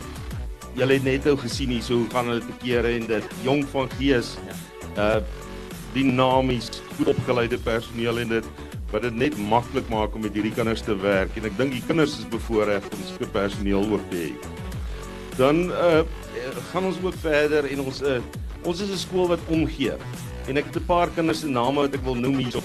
julle 0.75 0.95
het 0.95 1.05
net 1.05 1.25
nou 1.25 1.37
gesien 1.37 1.71
hier 1.71 1.83
so 1.83 1.95
hoe 1.95 2.11
gaan 2.11 2.27
hulle 2.27 2.41
te 2.47 2.57
kere 2.63 2.95
en 2.95 3.07
dit 3.07 3.25
jong 3.43 3.65
van 3.71 3.91
gees. 3.99 4.37
Uh 4.97 5.21
dinamies, 5.93 6.71
goed 6.97 7.09
opgeleide 7.09 7.59
personeel 7.59 8.19
en 8.19 8.29
dit 8.29 8.47
wat 8.91 9.03
dit 9.03 9.15
net 9.15 9.39
maklik 9.39 9.89
maak 9.89 10.15
om 10.15 10.23
met 10.23 10.35
hierdie 10.35 10.55
kinders 10.55 10.83
te 10.83 10.95
werk 10.97 11.37
en 11.37 11.45
ek 11.45 11.57
dink 11.59 11.73
die 11.73 11.83
kinders 11.87 12.19
is 12.19 12.29
bevoorreg 12.31 12.83
om 12.91 13.03
so 13.07 13.27
personeel 13.33 13.87
ook 13.91 14.11
te 14.11 14.17
hê. 14.17 14.33
Dan 15.37 15.71
uh 15.71 16.03
gaan 16.73 16.85
ons 16.85 16.97
ook 17.03 17.15
verder 17.23 17.65
en 17.71 17.81
ons 17.81 18.03
uh 18.03 18.21
ons 18.63 18.81
is 18.81 18.91
'n 18.91 18.97
skool 18.97 19.29
wat 19.29 19.41
omgee. 19.49 19.95
En 20.49 20.57
ek 20.57 20.65
het 20.65 20.77
'n 20.77 20.87
paar 20.87 21.09
kinders 21.09 21.41
se 21.41 21.49
name 21.49 21.81
wat 21.81 21.95
ek 21.95 22.05
wil 22.05 22.15
noem 22.15 22.37
hierop. 22.37 22.65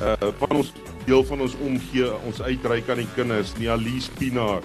Uh 0.00 0.30
van 0.38 0.56
ons 0.56 0.72
deel 1.06 1.24
van 1.24 1.40
ons 1.40 1.56
omgee, 1.60 2.12
ons 2.26 2.42
uitreik 2.42 2.88
aan 2.88 3.02
die 3.02 3.12
kinders, 3.14 3.52
Nialie 3.58 4.02
Pinaar, 4.18 4.62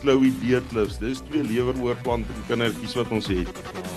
Chloe 0.00 0.32
Deetlifs. 0.40 0.98
Dis 0.98 1.20
twee 1.30 1.42
leweroorplanting 1.42 2.46
kindertjies 2.46 2.94
wat 2.94 3.10
ons 3.10 3.26
het. 3.26 3.48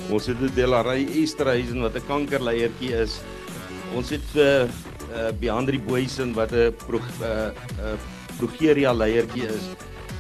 Ons 0.10 0.26
het 0.26 0.42
'n 0.42 0.52
Delaray 0.56 1.06
Esterhuizen 1.22 1.82
wat 1.82 1.96
'n 1.96 2.08
kankerleiertjie 2.08 2.94
is. 2.96 3.22
Ons 3.96 4.10
het 4.10 4.24
vir 4.34 4.70
uh 5.14 5.32
Beandri 5.40 5.80
Boysen 5.80 6.34
wat 6.34 6.52
'n 6.52 6.74
pro, 6.88 6.98
uh 7.22 7.52
uh 7.80 7.96
progeria 8.38 8.94
leiertjie 8.94 9.46
is. 9.48 9.64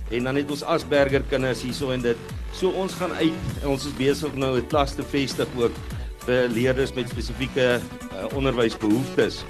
En 0.09 0.23
dan 0.23 0.35
het 0.35 0.51
ons 0.51 0.63
Asperger 0.63 1.23
kinders 1.29 1.61
hierso 1.61 1.89
en 1.91 2.01
dit. 2.01 2.17
So 2.53 2.69
ons 2.77 2.93
gaan 2.93 3.11
uit 3.17 3.63
en 3.63 3.71
ons 3.73 3.85
is 3.89 3.95
besig 3.97 4.35
nou 4.37 4.57
'n 4.57 4.67
klas 4.69 4.93
te 4.93 5.03
vestig 5.03 5.49
ook 5.57 5.73
vir 6.25 6.47
leerders 6.49 6.93
met 6.93 7.09
spesifieke 7.09 7.81
uh, 7.81 8.37
onderwysbehoeftes. 8.37 9.43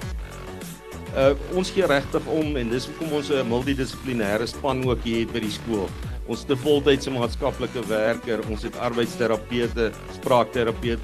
Uh 1.14 1.34
ons 1.54 1.70
gee 1.70 1.86
regtig 1.86 2.24
om 2.26 2.56
en 2.56 2.70
dis 2.70 2.86
hoekom 2.86 3.12
ons 3.12 3.28
'n 3.30 3.46
multidissiplinêre 3.48 4.46
span 4.46 4.82
ook 4.88 5.04
hier 5.04 5.20
het 5.20 5.32
by 5.32 5.40
die 5.40 5.52
skool. 5.52 5.88
Ons 6.26 6.40
het 6.40 6.50
'n 6.50 6.64
voltydse 6.64 7.10
maatskaplike 7.10 7.86
werker, 7.86 8.40
ons 8.48 8.62
het 8.62 8.76
arbeidsterapeute, 8.76 9.92
spraakterapeut, 10.14 11.00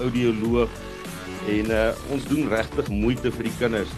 audioloog 0.00 0.68
en 1.48 1.70
uh 1.70 1.94
ons 2.10 2.24
doen 2.24 2.48
regtig 2.48 2.88
moeite 2.88 3.30
vir 3.30 3.44
die 3.44 3.56
kinders. 3.58 3.88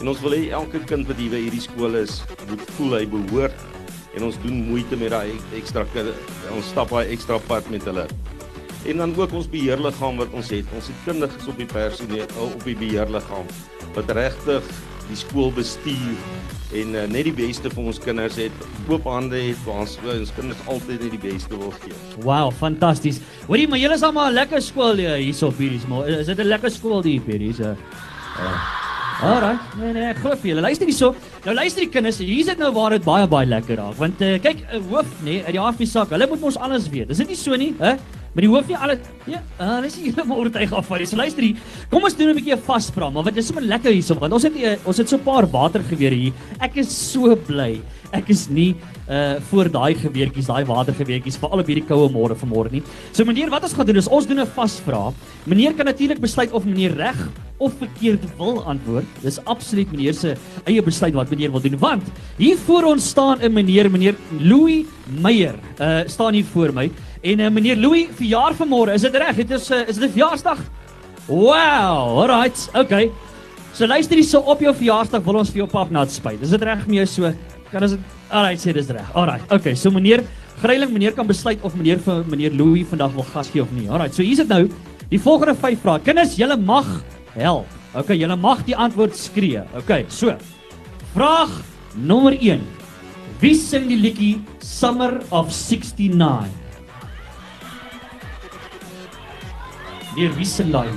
En 0.00 0.08
ons 0.08 0.20
wil 0.20 0.32
hê 0.32 0.50
elke 0.50 0.78
kind 0.84 1.06
wat 1.08 1.16
hier 1.16 1.30
by 1.30 1.40
hierdie 1.40 1.66
skool 1.66 1.94
is, 1.94 2.22
moet 2.48 2.60
voel 2.76 2.94
hy 3.00 3.06
behoort 3.06 3.77
en 4.16 4.24
ons 4.28 4.40
doen 4.42 4.64
moeite 4.70 4.96
met 4.96 5.10
daai 5.10 5.36
ekstra 5.58 5.84
ons 6.54 6.68
stap 6.72 6.90
daai 6.90 7.12
ekstra 7.12 7.38
pad 7.48 7.68
met 7.70 7.84
hulle. 7.84 8.06
En 8.88 8.96
dan 9.02 9.14
ook 9.16 9.32
ons 9.32 9.48
beheerliggaam 9.50 10.16
wat 10.16 10.32
ons 10.32 10.50
het. 10.54 10.64
Ons 10.74 10.86
het 10.86 11.00
kundiges 11.04 11.48
op 11.50 11.56
die 11.58 11.66
personeel 11.66 12.28
op 12.44 12.64
die 12.64 12.76
beheerliggaam 12.78 13.48
wat 13.96 14.10
regtig 14.16 14.64
die 15.08 15.16
skool 15.16 15.50
bestuur 15.52 16.16
en 16.76 16.94
uh, 16.94 17.04
net 17.08 17.24
die 17.30 17.34
beste 17.36 17.70
vir 17.72 17.90
ons 17.90 18.00
kinders 18.02 18.36
het. 18.40 18.64
Oop 18.88 19.06
hande 19.08 19.40
het 19.40 19.60
vir 19.64 19.82
ons 19.82 19.96
ons 20.04 20.34
kinders 20.36 20.64
altyd 20.68 21.06
net 21.06 21.14
die 21.16 21.22
beste 21.22 21.56
wil 21.56 21.72
gee. 21.80 21.96
Wow, 22.24 22.52
fantasties. 22.52 23.22
Hoorie, 23.48 23.68
maar 23.68 23.80
julle 23.80 23.96
is 23.96 24.04
almal 24.04 24.30
'n 24.30 24.40
lekker 24.40 24.62
skool 24.62 25.00
hierso 25.00 25.48
op 25.48 25.58
hierdie 25.58 25.80
smal. 25.80 26.04
Is 26.04 26.26
dit 26.26 26.38
'n 26.38 26.48
lekker 26.48 26.70
skool 26.70 27.02
hier 27.02 27.22
hierdie? 27.24 27.50
Is 27.50 27.60
'n 27.60 27.76
Alraai, 29.18 29.56
nee 29.80 29.92
nee, 29.96 30.10
ek 30.12 30.20
glo 30.22 30.36
vir 30.38 30.52
julle. 30.52 30.62
Luister 30.62 30.86
hierso. 30.86 31.08
Nou 31.42 31.54
luister 31.58 31.82
die 31.82 31.90
kinders, 31.90 32.20
hier 32.22 32.38
is 32.38 32.46
dit 32.52 32.60
nou 32.62 32.68
waar 32.76 32.94
dit 32.94 33.02
baie 33.02 33.26
baie 33.26 33.48
lekker 33.50 33.80
raak. 33.80 33.96
Want 33.98 34.20
uh, 34.22 34.36
kyk, 34.44 34.60
'n 34.70 34.84
hoof 34.92 35.08
nê, 35.24 35.24
nee, 35.26 35.40
uit 35.42 35.56
die 35.56 35.62
halfie 35.64 35.88
sak. 35.90 36.12
Hulle 36.14 36.28
moet 36.30 36.44
mos 36.44 36.56
alles 36.56 36.86
weet. 36.92 37.10
Is 37.10 37.18
dit 37.18 37.32
nie 37.34 37.38
so 37.40 37.58
nie, 37.58 37.72
hè? 37.80 37.96
Maar 38.34 38.44
die 38.46 38.50
hoof 38.52 38.68
nie 38.70 38.76
alles 38.78 39.08
ja, 39.26 39.40
uh, 39.58 39.80
dis 39.82 39.96
nie 39.98 40.04
heeltemal 40.12 40.44
oortuig 40.44 40.70
af 40.70 40.86
van. 40.86 41.02
So 41.02 41.18
luister 41.18 41.42
hier. 41.42 41.58
Kom 41.90 42.06
ons 42.06 42.14
doen 42.14 42.30
'n 42.30 42.36
bietjie 42.38 42.54
'n 42.54 42.62
vasvra, 42.62 43.10
maar 43.10 43.24
wat 43.24 43.36
is 43.36 43.46
sommer 43.50 43.66
lekker 43.66 43.90
hierso 43.90 44.14
want 44.14 44.32
ons 44.32 44.46
het 44.46 44.54
uh, 44.54 44.76
ons 44.86 44.96
het 44.96 45.08
so 45.08 45.16
'n 45.16 45.26
paar 45.26 45.50
watergewere 45.50 46.14
hier. 46.14 46.32
Ek 46.60 46.76
is 46.76 46.94
so 46.94 47.34
bly. 47.34 47.80
Ek 48.12 48.30
is 48.30 48.48
nie 48.48 48.76
uh 49.10 49.40
voor 49.50 49.66
daai 49.66 49.94
geweertjies, 49.98 50.46
daai 50.46 50.64
watergeweertjies 50.64 51.40
vir 51.42 51.50
al 51.50 51.58
op 51.58 51.66
hierdie 51.66 51.88
koue 51.88 52.08
môre 52.08 52.38
vanmôre 52.38 52.70
nie. 52.70 52.82
So 53.12 53.24
meneer, 53.24 53.50
wat 53.50 53.64
ons 53.64 53.74
gaan 53.74 53.86
doen 53.86 53.96
is 53.96 54.06
ons 54.06 54.26
doen 54.26 54.38
'n 54.38 54.46
vasvra. 54.46 55.12
Meneer 55.44 55.74
kan 55.74 55.86
natuurlik 55.86 56.20
besluit 56.20 56.52
of 56.52 56.64
meneer 56.64 56.94
reg 56.94 57.18
of 57.58 57.74
verkeerd 57.78 58.24
wil 58.38 58.62
antwoord. 58.64 59.06
Dis 59.22 59.38
absoluut 59.44 59.90
meneer 59.92 60.14
se 60.14 60.34
eie 60.64 60.82
besluit 60.82 61.14
wat 61.14 61.30
meneer 61.30 61.52
wil 61.54 61.62
doen 61.64 61.78
want 61.78 62.02
hier 62.38 62.58
voor 62.66 62.84
ons 62.92 63.08
staan 63.08 63.42
'n 63.42 63.52
meneer, 63.52 63.90
meneer 63.90 64.14
Louis 64.38 64.86
Meyer. 65.06 65.54
Uh 65.80 66.00
staan 66.06 66.34
hier 66.34 66.44
voor 66.44 66.72
my. 66.72 66.90
En 67.22 67.40
uh, 67.40 67.50
meneer 67.50 67.76
Louis, 67.76 68.06
verjaar 68.14 68.54
vanmôre, 68.54 68.94
is 68.94 69.02
dit 69.02 69.14
reg? 69.14 69.36
Dit 69.36 69.50
is 69.50 69.70
uh, 69.70 69.88
is 69.88 69.96
dit 69.96 70.08
'n 70.08 70.12
verjaarsdag? 70.12 70.58
Wow, 71.26 72.22
alright. 72.22 72.70
Okay. 72.74 73.10
So 73.72 73.86
luister 73.86 74.16
hier 74.16 74.24
so 74.24 74.40
op 74.40 74.60
jou 74.60 74.74
verjaarsdag 74.74 75.22
wil 75.22 75.34
ons 75.34 75.50
vir 75.50 75.56
jou 75.56 75.68
pap 75.68 75.90
nat 75.90 76.10
spuit. 76.10 76.40
Is 76.42 76.50
dit 76.50 76.62
reg 76.62 76.86
met 76.86 76.96
jou 76.96 77.06
so? 77.06 77.32
Kan 77.70 77.82
as 77.82 77.90
dit 77.90 78.00
Alright, 78.28 78.60
sê 78.60 78.72
dis 78.72 78.88
reg. 78.92 79.08
Alright. 79.16 79.44
Okay, 79.52 79.74
so 79.74 79.90
meneer 79.90 80.24
Greiling, 80.58 80.90
meneer 80.90 81.14
kan 81.14 81.26
besluit 81.26 81.62
of 81.62 81.76
meneer 81.78 82.00
vir 82.02 82.24
meneer 82.26 82.52
Louis 82.52 82.86
vandag 82.90 83.12
wil 83.14 83.26
gas 83.30 83.48
gee 83.52 83.62
of 83.62 83.70
nie. 83.72 83.86
Alright. 83.88 84.14
So 84.14 84.22
hier's 84.26 84.42
dit 84.42 84.48
nou. 84.50 84.66
Die 85.08 85.20
volgende 85.20 85.54
5 85.54 85.80
vrae. 85.84 86.00
Kinders, 86.04 86.34
julle 86.36 86.56
mag 86.58 86.88
help. 87.34 87.66
Okay, 87.96 88.18
julle 88.20 88.36
mag 88.36 88.64
die 88.68 88.76
antwoord 88.76 89.16
skree. 89.16 89.64
Okay, 89.80 90.04
so. 90.08 90.36
Vraag 91.14 91.50
nommer 91.96 92.36
1. 92.36 92.62
Wie 93.40 93.54
sing 93.54 93.88
die 93.88 93.98
liedjie 93.98 94.34
Summer 94.64 95.20
of 95.30 95.52
69? 95.52 96.50
Hier 100.18 100.34
wie 100.34 100.48
sing 100.48 100.72
daai? 100.74 100.90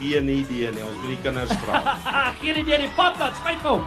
Geen 0.00 0.28
idee 0.32 0.70
nie. 0.74 0.82
Ons 0.82 1.00
moet 1.02 1.12
die 1.12 1.18
kinders 1.22 1.52
vra. 1.62 1.82
Geen 2.42 2.62
idee 2.64 2.80
nie. 2.84 2.92
Pap, 2.96 3.18
wat 3.20 3.36
spyt 3.38 3.62
hom. 3.66 3.84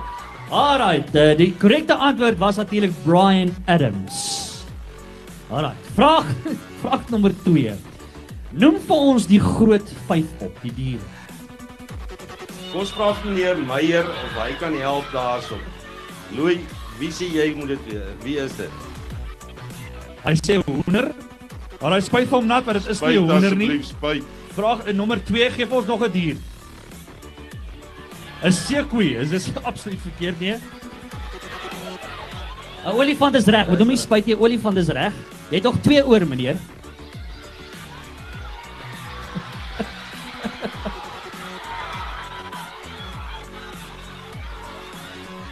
Alright, 0.53 1.09
uh, 1.15 1.31
die 1.39 1.49
korrekte 1.57 1.95
antwoord 1.95 2.37
was 2.37 2.59
natuurlik 2.61 2.93
Brian 3.03 3.55
Adams. 3.65 4.19
Alright, 5.49 5.89
vraag 5.95 6.29
vraag 6.83 7.09
nommer 7.09 7.33
2. 7.45 7.73
Noem 8.61 8.77
vir 8.85 9.05
ons 9.11 9.27
die 9.27 9.41
groot 9.41 9.93
5 10.07 10.45
op, 10.45 10.61
die 10.61 10.73
diere. 10.77 11.11
Ons 12.73 12.89
vra 12.89 13.11
vir 13.13 13.29
meneer 13.29 13.59
Meyer 13.67 14.07
of 14.09 14.37
hy 14.39 14.53
kan 14.57 14.73
help 14.81 15.09
daarso. 15.13 15.59
Louis, 16.33 16.63
wie 16.97 17.11
sê 17.13 17.27
jy 17.29 17.51
moet 17.57 17.75
dit 17.75 17.83
weet? 17.91 18.23
Wie 18.25 18.37
is 18.41 18.55
dit? 18.57 18.71
Hy 20.23 20.33
sê 20.39 20.57
hoender. 20.65 21.11
Maar 21.81 21.97
hy 21.97 22.01
spyt 22.05 22.31
hom 22.33 22.47
nat, 22.49 22.65
maar 22.65 22.79
dit 22.79 22.87
is 22.89 23.01
nie 23.01 23.19
'n 23.19 23.27
hoender 23.27 23.55
nie. 23.55 23.83
Spyt. 23.83 24.23
Vraag 24.55 24.87
uh, 24.87 24.93
nommer 24.93 25.19
2 25.21 25.49
gee 25.51 25.65
vir 25.65 25.77
ons 25.77 25.87
nog 25.87 26.01
'n 26.01 26.11
dier. 26.11 26.37
'n 28.43 28.51
Seekoei, 28.51 29.15
is 29.21 29.29
dit 29.29 29.63
absoluut 29.69 30.01
verkeerd 30.01 30.39
nie? 30.39 30.55
'n 32.85 32.91
Olifant 32.97 33.35
is 33.35 33.45
reg. 33.45 33.67
Wat 33.67 33.79
noem 33.79 33.89
jy 33.91 33.97
spyt 33.97 34.25
jy 34.27 34.35
olifant 34.35 34.77
is 34.77 34.87
reg? 34.89 35.13
Jy 35.49 35.55
het 35.61 35.63
nog 35.63 35.77
2 35.81 36.05
oor, 36.07 36.25
meneer. 36.25 36.57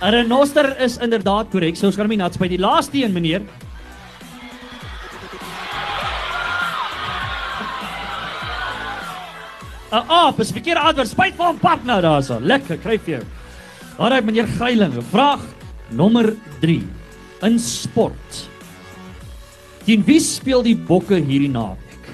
Een 0.01 0.09
renoster 0.09 0.79
is 0.81 0.97
inderdaad 0.97 1.51
korrek. 1.53 1.75
So 1.77 1.85
ons 1.85 1.95
kan 1.95 2.07
hom 2.07 2.15
nie 2.15 2.21
nat 2.21 2.33
spyt 2.33 2.55
die 2.55 2.61
laaste 2.61 2.97
een, 3.03 3.13
meneer. 3.13 3.43
'n 9.91 10.07
aap 10.07 10.39
is 10.39 10.53
verkeerde 10.55 10.79
antwoord. 10.79 11.09
Spyt 11.11 11.35
vir 11.35 11.45
hom 11.45 11.59
pap 11.59 11.83
nou 11.85 11.99
daarso. 12.01 12.39
Lekker, 12.39 12.79
kry 12.79 12.97
vir 12.97 13.17
jou. 13.17 13.23
Alraai 13.99 14.23
meneer 14.23 14.47
Geiling, 14.57 14.95
vraag 15.11 15.43
nommer 15.91 16.31
3. 16.61 16.79
In 17.43 17.59
sport. 17.59 18.47
Teen 19.85 20.05
wie 20.07 20.19
speel 20.19 20.63
die 20.63 20.75
Bokke 20.75 21.19
hierdie 21.19 21.51
naweek? 21.51 22.09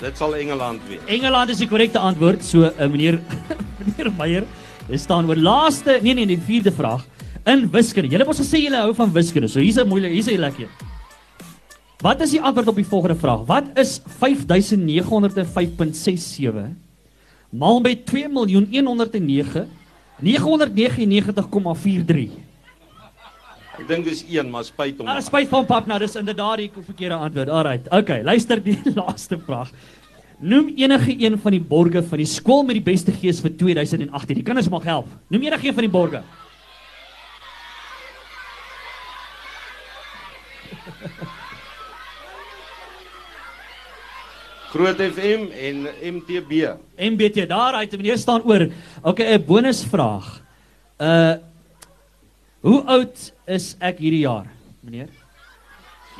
Dit 0.00 0.16
sal 0.16 0.36
Engeland 0.38 0.80
wees. 0.88 1.02
Engeland 1.06 1.50
is 1.50 1.60
die 1.60 1.68
korrekte 1.68 1.98
antwoord. 1.98 2.44
So 2.46 2.70
uh, 2.70 2.88
meneer 2.88 3.18
meneer 3.84 4.12
Meyer, 4.16 4.46
is 4.90 5.02
staan 5.02 5.28
oor 5.28 5.36
laaste, 5.36 5.98
nee 6.02 6.14
nee, 6.14 6.26
die 6.26 6.40
vierde 6.40 6.72
vraag 6.72 7.04
in 7.46 7.70
wiskunde. 7.72 8.08
Julle 8.10 8.24
het 8.24 8.32
ons 8.32 8.40
gesê 8.42 8.58
julle 8.64 8.76
hou 8.82 8.94
van 8.94 9.12
wiskunde. 9.12 9.48
So 9.48 9.60
hier's 9.60 9.78
'n 9.78 9.88
moeilike, 9.88 10.14
hier's 10.14 10.28
'n 10.28 10.40
lekker. 10.40 10.68
Wat 12.00 12.20
is 12.20 12.30
die 12.30 12.40
antwoord 12.40 12.68
op 12.68 12.76
die 12.76 12.84
volgende 12.84 13.16
vraag? 13.16 13.46
Wat 13.46 13.64
is 13.78 14.00
5905.67 14.20 16.74
maal 17.50 17.80
met 17.80 18.06
2.109 18.06 19.68
999,43. 20.20 22.30
Ek 23.80 23.86
dink 23.88 24.04
dis 24.04 24.20
1, 24.28 24.50
maar 24.52 24.66
spyt 24.68 24.98
hom. 25.00 25.08
Ah, 25.08 25.22
spyt 25.24 25.48
van 25.48 25.64
pap 25.68 25.86
nou, 25.88 25.96
dis 26.02 26.18
inderdaad 26.20 26.60
die 26.60 26.68
verkeerde 26.74 27.16
antwoord. 27.16 27.48
Alright. 27.48 27.88
Okay, 27.88 28.20
luister 28.26 28.60
die 28.62 28.76
laaste 28.98 29.38
vraag. 29.46 29.70
Noem 30.40 30.72
enige 30.76 31.12
een 31.20 31.38
van 31.38 31.52
die 31.52 31.60
borgers 31.60 32.06
van 32.08 32.18
die 32.22 32.28
skool 32.28 32.62
met 32.64 32.78
die 32.78 32.84
beste 32.84 33.12
gees 33.12 33.42
vir 33.44 33.52
2018. 33.60 34.38
Die 34.38 34.44
kinders 34.44 34.70
mag 34.72 34.86
help. 34.88 35.08
Noem 35.28 35.42
enige 35.44 35.68
een 35.68 35.74
van 35.76 35.84
die 35.84 35.92
borgers. 35.92 36.24
Groot 44.70 45.00
FM 45.02 45.50
en 45.50 45.88
MTB. 46.14 46.78
MBT, 46.96 47.48
daar 47.50 47.74
uit 47.82 47.96
meneer 47.98 48.18
staan 48.18 48.42
oor. 48.46 48.68
Okay, 49.02 49.34
'n 49.34 49.44
bonusvraag. 49.44 50.40
Uh 50.98 51.34
Hoe 52.60 52.82
oud 52.84 53.32
is 53.48 53.72
ek 53.80 54.02
hierdie 54.04 54.26
jaar, 54.26 54.44
meneer? 54.84 55.08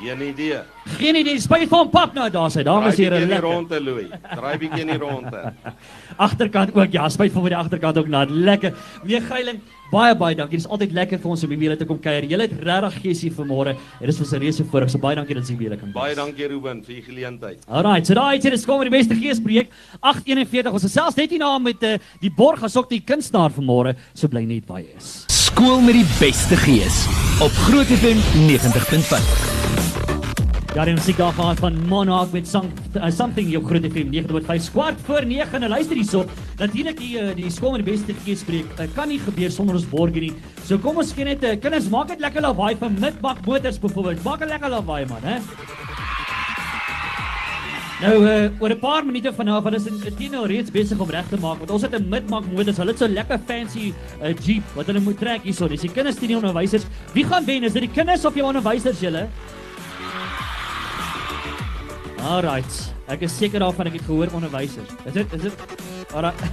Geen 0.01 0.21
idee. 0.21 0.59
Geen 0.97 1.15
idee, 1.15 1.39
spyt 1.39 1.69
van 1.69 1.89
pap 1.93 2.15
nou 2.17 2.25
daar 2.33 2.49
sy. 2.49 2.63
Dames 2.65 2.95
en 2.95 3.03
here, 3.03 3.19
lekker 3.21 3.45
rondte 3.45 3.77
Louis. 3.83 4.07
Draai 4.31 4.55
bietjie 4.57 4.81
in 4.81 4.89
die 4.95 4.97
rondte. 4.97 5.51
agterkant 6.27 6.73
ook, 6.73 6.95
ja, 6.95 7.05
spyt 7.13 7.35
van 7.35 7.45
by 7.45 7.51
die 7.53 7.59
agterkant 7.59 7.99
ook 8.01 8.09
na. 8.09 8.23
Lekker. 8.25 8.73
Meneer 9.03 9.27
Geiling, 9.27 9.59
baie 9.91 10.15
baie 10.17 10.37
dankie. 10.39 10.57
Dit 10.57 10.65
is 10.65 10.71
altyd 10.73 10.95
lekker 10.97 11.21
vir 11.21 11.33
ons 11.35 11.45
om 11.45 11.53
hier 11.53 11.77
te 11.77 11.85
kom 11.85 11.99
kuier. 12.01 12.25
Julle 12.31 12.47
het 12.49 12.65
regtig 12.65 12.97
gees 13.03 13.21
hier 13.27 13.35
vanmôre. 13.37 13.75
Dit 13.99 14.09
is 14.09 14.17
vir 14.17 14.27
'n 14.39 14.41
reuse 14.41 14.65
voorreg. 14.65 14.89
So 14.89 14.97
baie 14.97 15.15
dankie 15.15 15.35
dat 15.35 15.47
jy 15.47 15.57
weer 15.57 15.77
kan. 15.77 15.91
Baie 15.93 16.15
dankie 16.15 16.47
Ruben 16.47 16.83
vir 16.83 16.95
die 16.95 17.05
geleentheid. 17.05 17.59
Alright, 17.69 18.07
so 18.07 18.13
daai 18.13 18.39
het 18.39 18.43
dit 18.43 18.65
kom 18.65 18.79
met 18.79 18.89
die 18.89 18.97
beste 18.97 19.15
gees 19.15 19.39
projek 19.39 19.69
841. 20.01 20.73
Ons 20.73 20.83
gesels 20.83 21.15
net 21.15 21.29
hier 21.29 21.39
na 21.39 21.59
met 21.59 21.83
uh, 21.83 21.97
die 22.21 22.31
borg 22.31 22.63
asook 22.63 22.89
die 22.89 23.01
kunstenaar 23.05 23.51
vanmôre. 23.51 23.95
So 24.13 24.27
bly 24.27 24.45
net 24.45 24.65
by 24.65 24.83
is. 24.97 25.25
Skool 25.29 25.81
met 25.81 25.93
die 25.93 26.09
beste 26.19 26.55
gees 26.55 27.05
op 27.39 27.51
Groot 27.51 27.85
FM 27.85 28.17
90.5. 28.49 29.90
Ja, 30.71 30.85
die 30.87 30.93
musiek 30.95 31.17
daarvan 31.19 31.57
van 31.59 31.79
Monarch 31.89 32.31
met 32.31 32.47
song, 32.47 32.69
uh, 32.95 33.09
something 33.11 33.43
hier 33.49 33.59
op 33.59 33.65
Groot 33.67 33.83
FM 33.83 34.07
90.5 34.13 34.61
squad 34.63 35.01
voor 35.03 35.25
9 35.27 35.63
en 35.63 35.69
luister 35.69 35.99
hierso. 35.99 36.21
Natuurlik 36.61 36.95
die 36.97 37.17
uh, 37.19 37.33
die 37.35 37.51
skool 37.51 37.75
met 37.75 37.83
die 37.83 37.91
beste 37.91 38.15
gees 38.23 38.39
spreek 38.39 38.79
uh, 38.79 38.87
kan 38.95 39.11
nie 39.11 39.19
gebeur 39.19 39.51
sonder 39.51 39.75
ons 39.75 39.89
borgie 39.91 40.29
nie. 40.29 40.31
So 40.63 40.79
kom 40.79 41.03
ons 41.03 41.11
gee 41.11 41.27
net 41.27 41.43
uh, 41.43 41.57
kinders 41.59 41.91
maak 41.91 42.13
dit 42.13 42.23
lekker 42.23 42.47
lawaai 42.47 42.79
vir 42.79 42.95
midbak 43.03 43.43
motors 43.43 43.81
byvoorbeeld. 43.83 44.23
Maak 44.23 44.47
lekker 44.47 44.75
lawaai 44.77 45.03
man, 45.11 45.27
hè. 45.27 45.37
Nou 47.99 48.15
uh, 48.23 48.49
oor 48.63 48.71
'n 48.71 48.79
paar 48.79 49.05
minute 49.05 49.35
van 49.35 49.45
nou 49.45 49.59
af, 49.59 49.67
hulle 49.67 49.75
is 49.75 50.31
nou 50.31 50.47
reeds 50.47 50.71
besig 50.71 50.99
om 50.99 51.09
reg 51.09 51.27
te 51.27 51.37
maak 51.37 51.59
want 51.59 51.71
ons 51.71 51.81
het 51.81 51.99
'n 51.99 52.07
midmak 52.07 52.47
motors. 52.47 52.77
Hulle 52.77 52.95
het 52.95 52.99
so 52.99 53.11
lekker 53.11 53.43
fancy 53.45 53.91
uh, 54.23 54.31
Jeep 54.39 54.63
wat 54.79 54.87
hulle 54.87 55.03
moet 55.03 55.19
trek 55.19 55.43
hierso. 55.43 55.67
Dis 55.67 55.83
die 55.83 55.91
kinders 55.91 56.15
die 56.15 56.35
onderwysers. 56.35 56.87
Wie 57.11 57.25
gaan 57.25 57.43
wen? 57.43 57.63
Is 57.63 57.73
dit 57.73 57.91
die 57.91 57.91
kinders 57.91 58.23
of 58.23 58.33
die 58.33 58.45
onderwysers 58.45 59.03
julle? 59.03 59.27
Alright. 62.21 62.93
Ek 63.09 63.21
is 63.25 63.33
seker 63.37 63.59
daarvan 63.63 63.89
ek 63.89 63.93
het 63.99 64.05
gehoor 64.05 64.29
onderwysers. 64.37 64.89
Is 65.05 65.13
dit 65.13 65.33
is 65.33 65.41
dit 65.41 65.53
Alright. 66.13 66.37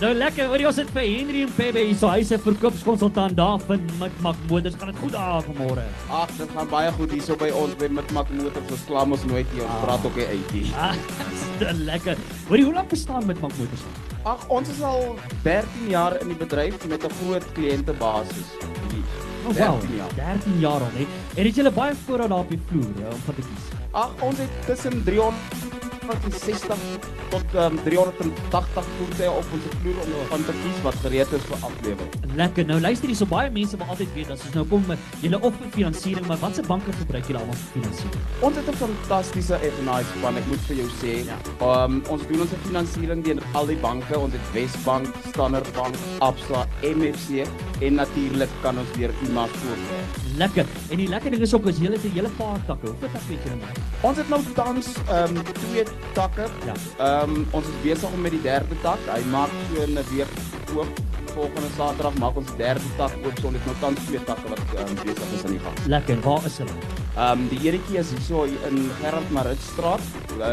Nou 0.00 0.14
lekker, 0.16 0.46
hoor 0.48 0.62
jy 0.62 0.64
ons 0.64 0.78
het 0.80 0.90
vir 0.94 1.02
Henry 1.04 1.42
en 1.44 1.50
Pebbe 1.52 1.80
hier, 1.84 1.96
so 2.00 2.08
hy's 2.08 2.30
'n 2.32 2.40
verkoopskonsultant 2.40 3.36
daar 3.36 3.58
van 3.60 3.82
Mikmak 4.00 4.36
Motors. 4.48 4.74
Gaan 4.80 4.88
dit 4.88 5.00
goed 5.02 5.12
daar 5.12 5.42
vanmôre? 5.44 5.82
Ag, 6.08 6.30
dit 6.38 6.48
gaan 6.56 6.68
baie 6.70 6.92
goed 6.96 7.10
hierso 7.12 7.36
by 7.36 7.50
ons 7.52 7.74
by 7.76 7.88
Mikmak 7.92 8.30
Motors. 8.32 8.70
Ons 8.72 8.84
klam 8.88 9.12
ons 9.12 9.24
nooit 9.28 9.46
hier. 9.52 9.62
Ons 9.62 9.82
praat 9.84 10.06
ook 10.08 10.16
nie 10.16 10.26
uit 10.26 10.52
nie. 10.52 10.72
Ah, 10.86 10.94
dis 11.58 11.76
lekker. 11.84 12.16
Hoor 12.48 12.56
jy 12.56 12.64
hoe 12.64 12.74
lank 12.74 12.88
bestaan 12.88 13.26
Mikmak 13.26 13.52
Motors? 13.58 13.84
Ag, 14.24 14.48
ons 14.48 14.68
is 14.68 14.80
al 14.80 15.18
13 15.44 15.90
jaar 15.92 16.16
in 16.20 16.32
die 16.32 16.38
bedryf 16.46 16.80
met 16.88 17.04
'n 17.04 17.12
groot 17.20 17.44
kliëntebasis. 17.52 18.56
Oh, 19.44 19.52
wow, 19.52 19.80
13 20.16 20.58
jaar 20.60 20.80
al, 20.80 20.96
hè. 20.96 21.04
En 21.36 21.44
het 21.44 21.54
julle 21.54 21.70
baie 21.70 21.94
voorraad 22.06 22.28
daar 22.28 22.38
op 22.38 22.48
die 22.48 22.60
vloer, 22.68 22.92
ja, 23.04 23.12
om 23.12 23.20
van 23.24 23.34
te 23.34 23.40
kies. 23.42 23.69
Ag, 23.92 24.22
ons 24.22 24.38
het 24.38 24.50
tussen 24.66 25.02
360 26.10 26.78
tot 27.30 27.54
um, 27.54 27.78
380 27.84 28.84
voertuie 28.98 29.30
op 29.30 29.52
ons 29.54 29.68
vloer 29.80 30.00
om 30.04 30.14
van 30.32 30.44
te 30.44 30.54
kies 30.62 30.80
wat 30.86 30.98
gereed 31.04 31.32
is 31.38 31.44
vir 31.50 31.66
aflewering. 31.68 32.34
Lekker. 32.36 32.66
Nou 32.66 32.80
luister 32.80 33.10
hier, 33.10 33.18
so 33.18 33.30
baie 33.30 33.50
mense 33.54 33.78
wil 33.78 33.92
altyd 33.94 34.12
weet 34.14 34.32
as 34.34 34.42
ons 34.48 34.56
nou 34.58 34.64
kom 34.70 34.84
met 34.90 34.98
julle 35.24 35.40
of 35.46 35.56
vir 35.60 35.70
finansiering, 35.76 36.26
maar 36.30 36.40
watse 36.42 36.64
banke 36.66 36.94
gebruik 36.98 37.30
julle 37.30 37.42
almal 37.42 37.58
vir 37.62 37.70
finansiering? 37.76 38.26
Ons 38.48 38.60
het 38.60 38.68
'n 38.70 38.78
fantastiese 38.82 39.58
F&I 39.70 40.00
span, 40.12 40.36
ek 40.36 40.46
moet 40.46 40.62
vir 40.68 40.76
jou 40.82 40.88
sê. 41.02 41.14
Ja. 41.26 41.38
Um 41.60 42.02
ons 42.08 42.26
doen 42.26 42.40
ons 42.40 42.54
finansiering 42.66 43.24
deur 43.24 43.42
al 43.54 43.66
die 43.66 43.76
banke. 43.76 44.18
Ons 44.18 44.32
het 44.32 44.52
Wesbank, 44.52 45.06
Standard 45.28 45.72
Bank, 45.74 45.94
Absa, 46.18 46.66
MFC 46.82 47.46
en 47.80 47.94
natuurlik 47.94 48.50
kan 48.62 48.78
ons 48.78 48.90
weer 48.96 49.10
IMAS 49.26 49.50
voorwerk. 49.50 50.18
Lekker. 50.36 50.66
En 50.90 50.96
die 50.96 51.08
lekker 51.08 51.30
ding 51.30 51.42
is 51.42 51.54
ook 51.54 51.66
as 51.66 51.78
julle 51.78 51.96
het 51.96 52.04
'n 52.04 52.14
hele 52.14 52.30
paar 52.38 52.60
takke. 52.66 52.86
Hoeveel 52.86 53.10
takke 53.12 53.32
het 53.32 53.42
julle 53.44 53.56
nou? 53.56 53.72
Ons 54.00 54.16
het 54.16 54.28
nou 54.28 54.42
tans 54.54 54.86
um 55.10 55.34
twee 55.52 55.84
takke. 56.12 56.48
Ja. 56.66 56.74
Um 57.22 57.46
ons 57.50 57.66
is 57.66 57.78
besig 57.82 58.12
om 58.12 58.20
met 58.20 58.30
die 58.36 58.42
derde 58.42 58.76
tak. 58.82 58.98
Hy 59.08 59.22
maak 59.30 59.50
so 59.74 59.82
'n 59.86 59.98
week 60.10 60.28
oop. 60.76 61.00
Volgende 61.34 61.70
Saterdag 61.76 62.14
maak 62.18 62.36
ons 62.36 62.46
die 62.46 62.56
derde 62.56 62.82
tak 62.96 63.12
oop. 63.24 63.38
So 63.40 63.46
ons 63.46 63.56
het 63.56 63.66
nou 63.66 63.76
tans 63.80 64.00
twee 64.06 64.24
takke 64.24 64.48
wat 64.48 64.58
um, 64.58 64.94
besig 65.04 65.32
is 65.34 65.44
aan 65.44 65.50
die 65.56 65.60
gang. 65.60 65.76
Lekker. 65.86 66.20
Waar 66.20 66.44
is 66.46 66.58
hulle? 66.58 66.76
Um 67.16 67.48
die 67.48 67.58
enetjie 67.68 67.98
is 67.98 68.10
hierso 68.10 68.44
in 68.44 68.90
Gerard 69.00 69.30
Maritstraat, 69.30 70.00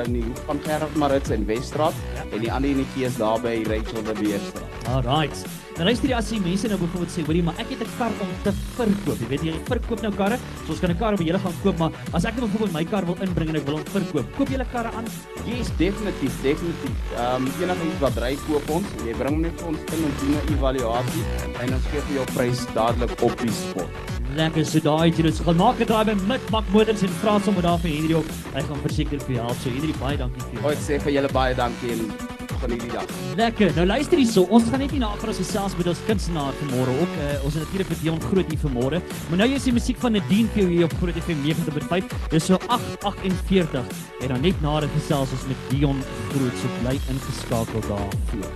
in 0.06 0.14
die 0.14 0.24
hoek 0.24 0.38
van 0.46 0.60
Gerard 0.64 0.96
Marits 0.96 1.30
en 1.30 1.46
Wesstraat 1.46 1.94
Ja. 2.16 2.24
en 2.32 2.40
die 2.42 2.52
ander 2.52 2.70
enetjie 2.70 3.06
is 3.06 3.18
daar 3.18 3.40
by 3.42 3.64
Rachel 3.68 4.04
de 4.04 4.14
Beerstraat. 4.14 4.88
Alright. 4.90 5.67
Nou 5.78 5.86
luister 5.86 6.10
jy 6.10 6.16
as 6.18 6.30
die 6.34 6.40
mense 6.42 6.70
nou 6.72 6.78
byvoorbeeld 6.82 7.12
sê, 7.14 7.24
hoorie, 7.28 7.44
maar 7.46 7.60
ek 7.62 7.70
het 7.70 7.82
'n 7.86 7.92
kar 8.00 8.14
om 8.24 8.30
te 8.42 8.52
verkoop. 8.78 9.20
Jy 9.22 9.28
weet 9.30 9.44
jy 9.46 9.54
verkoop 9.68 10.02
nou 10.02 10.12
karre. 10.12 10.38
So 10.66 10.72
ons 10.74 10.80
kan 10.80 10.90
'n 10.90 10.98
kar 10.98 11.16
by 11.16 11.24
julle 11.24 11.40
gaan 11.40 11.54
koop, 11.62 11.78
maar 11.78 11.92
as 12.14 12.26
ek 12.26 12.36
nou 12.36 12.48
byvoorbeeld 12.48 12.74
my 12.74 12.84
kar 12.84 13.06
wil 13.06 13.18
inbring 13.22 13.50
en 13.50 13.56
ek 13.58 13.66
wil 13.66 13.76
hom 13.78 13.86
verkoop, 13.86 14.26
koop 14.38 14.50
julle 14.50 14.66
karre 14.72 14.90
aan? 14.98 15.06
Yes, 15.46 15.70
definitief, 15.78 16.34
definitief. 16.42 16.98
Ehm 17.14 17.46
um, 17.46 17.52
enigiets 17.62 18.02
wat 18.02 18.18
ry 18.18 18.36
koop 18.48 18.70
ons, 18.70 18.88
jy 19.06 19.14
bring 19.14 19.34
hom 19.34 19.42
net 19.42 19.54
vir 19.62 19.68
ons 19.68 19.80
in 19.94 20.04
en 20.04 20.14
doen 20.20 20.34
'n 20.34 20.54
evaluasie 20.58 21.24
en 21.62 21.74
ons 21.74 21.86
gee 21.92 22.02
vir 22.02 22.16
jou 22.16 22.26
prys 22.34 22.66
dadelik 22.74 23.22
op 23.22 23.38
die 23.40 23.52
spot. 23.52 23.90
Lekker, 24.36 24.66
so 24.66 24.80
daai 24.80 25.10
het 25.10 25.18
jy 25.18 25.24
dus 25.24 25.40
gaan 25.40 25.58
maak 25.58 25.80
'n 25.80 25.86
draai 25.86 26.06
by 26.06 26.16
Midmak 26.26 26.66
Motors 26.74 27.04
en 27.04 27.10
vra 27.22 27.40
sommer 27.40 27.62
daar 27.62 27.78
vir 27.78 27.92
Henry 27.92 28.14
op. 28.14 28.26
Hy 28.54 28.62
gaan 28.62 28.82
verseker 28.82 29.20
vir 29.20 29.36
jou 29.36 29.46
help. 29.46 29.58
So 29.62 29.70
Henry, 29.70 29.94
baie 30.00 30.18
dankie 30.18 30.42
vir 30.42 30.62
jou. 30.62 30.72
Ek 30.72 30.78
sê 30.78 31.00
vir 31.00 31.14
julle 31.14 31.30
baie 31.30 31.54
dankie 31.56 31.92
en 31.92 32.37
geniet 32.62 32.82
die 32.86 32.92
dag. 32.92 33.12
Lekker. 33.40 33.72
Nou 33.76 33.86
luister 33.88 34.18
hierso. 34.18 34.46
Ons 34.54 34.70
gaan 34.72 34.82
net 34.84 34.94
nie 34.96 35.02
na 35.04 35.12
vir 35.20 35.32
ons 35.34 35.42
gesels 35.42 35.76
met 35.80 35.90
ons 35.92 36.04
kunstenaar 36.08 36.56
vanmôre 36.62 36.96
ook. 37.04 37.18
Uh, 37.18 37.28
ons 37.48 37.58
het 37.58 37.64
natuurlik 37.66 37.92
vir 37.92 38.02
Dion 38.02 38.22
Groot 38.30 38.54
hier 38.54 38.64
vanmôre. 38.64 39.02
Maar 39.30 39.44
nou 39.44 39.50
is 39.58 39.68
die 39.68 39.76
musiek 39.76 40.00
van 40.04 40.18
Nadine 40.18 40.52
vir 40.56 40.64
jou 40.64 40.72
hier 40.72 40.88
op 40.90 40.98
Groot 41.02 41.22
FM 41.24 41.44
90.5. 41.46 42.18
Dis 42.34 42.50
so 42.50 42.60
8:48 42.68 43.94
en 44.22 44.34
dan 44.34 44.42
net 44.42 44.66
na 44.66 44.80
dit 44.86 44.98
gesels 44.98 45.36
ons 45.38 45.48
met 45.52 45.70
Dion 45.72 46.02
Groot. 46.34 46.58
So 46.62 46.82
bly 46.82 46.98
ingeskakel 47.14 47.88
daarvoor. 47.88 48.52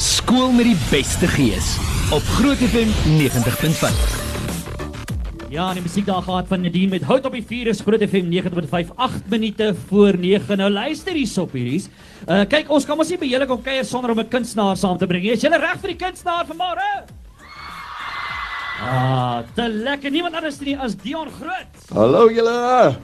Skool 0.00 0.52
met 0.56 0.70
die 0.70 0.78
beste 0.88 1.28
gees 1.36 1.76
op 2.16 2.22
Groot 2.38 2.62
FM 2.70 2.90
90.5. 3.20 4.29
Ja, 5.50 5.64
en 5.72 5.80
die 5.80 5.82
musiek 5.82 6.04
daar 6.06 6.22
gehad 6.22 6.46
van 6.46 6.60
Nadine 6.62 6.92
met 6.92 7.02
Hout 7.08 7.24
op 7.26 7.34
die 7.34 7.42
vuur 7.42 7.66
is 7.72 7.80
Groot 7.82 8.02
FM 8.04 8.28
90.5 8.30 8.92
8 8.94 9.24
minute 9.32 9.72
voor 9.88 10.14
9. 10.18 10.56
Nou 10.60 10.68
luister 10.70 11.16
hierop 11.18 11.56
hierdie. 11.58 11.80
Uh 12.30 12.44
kyk, 12.46 12.70
ons 12.70 12.86
kan 12.86 12.94
mos 13.00 13.10
nie 13.10 13.18
by 13.18 13.26
julle 13.32 13.48
kom 13.50 13.58
kuier 13.64 13.82
sonder 13.84 14.12
om 14.14 14.20
'n 14.22 14.28
kunstenaar 14.30 14.78
saam 14.78 14.98
te 14.98 15.08
bring 15.10 15.24
nie. 15.24 15.32
Is 15.34 15.42
julle 15.42 15.58
reg 15.58 15.80
vir 15.82 15.90
die 15.90 15.98
kunstenaar 16.04 16.46
vanmôre? 16.46 16.86
Ah, 18.78 19.42
te 19.56 19.66
lekker. 19.68 20.10
Niemand 20.10 20.38
anders 20.38 20.60
nie 20.60 20.76
as 20.78 20.94
Dion 20.94 21.26
Groot. 21.28 21.74
Hallo 21.98 22.30
julle. 22.30 22.94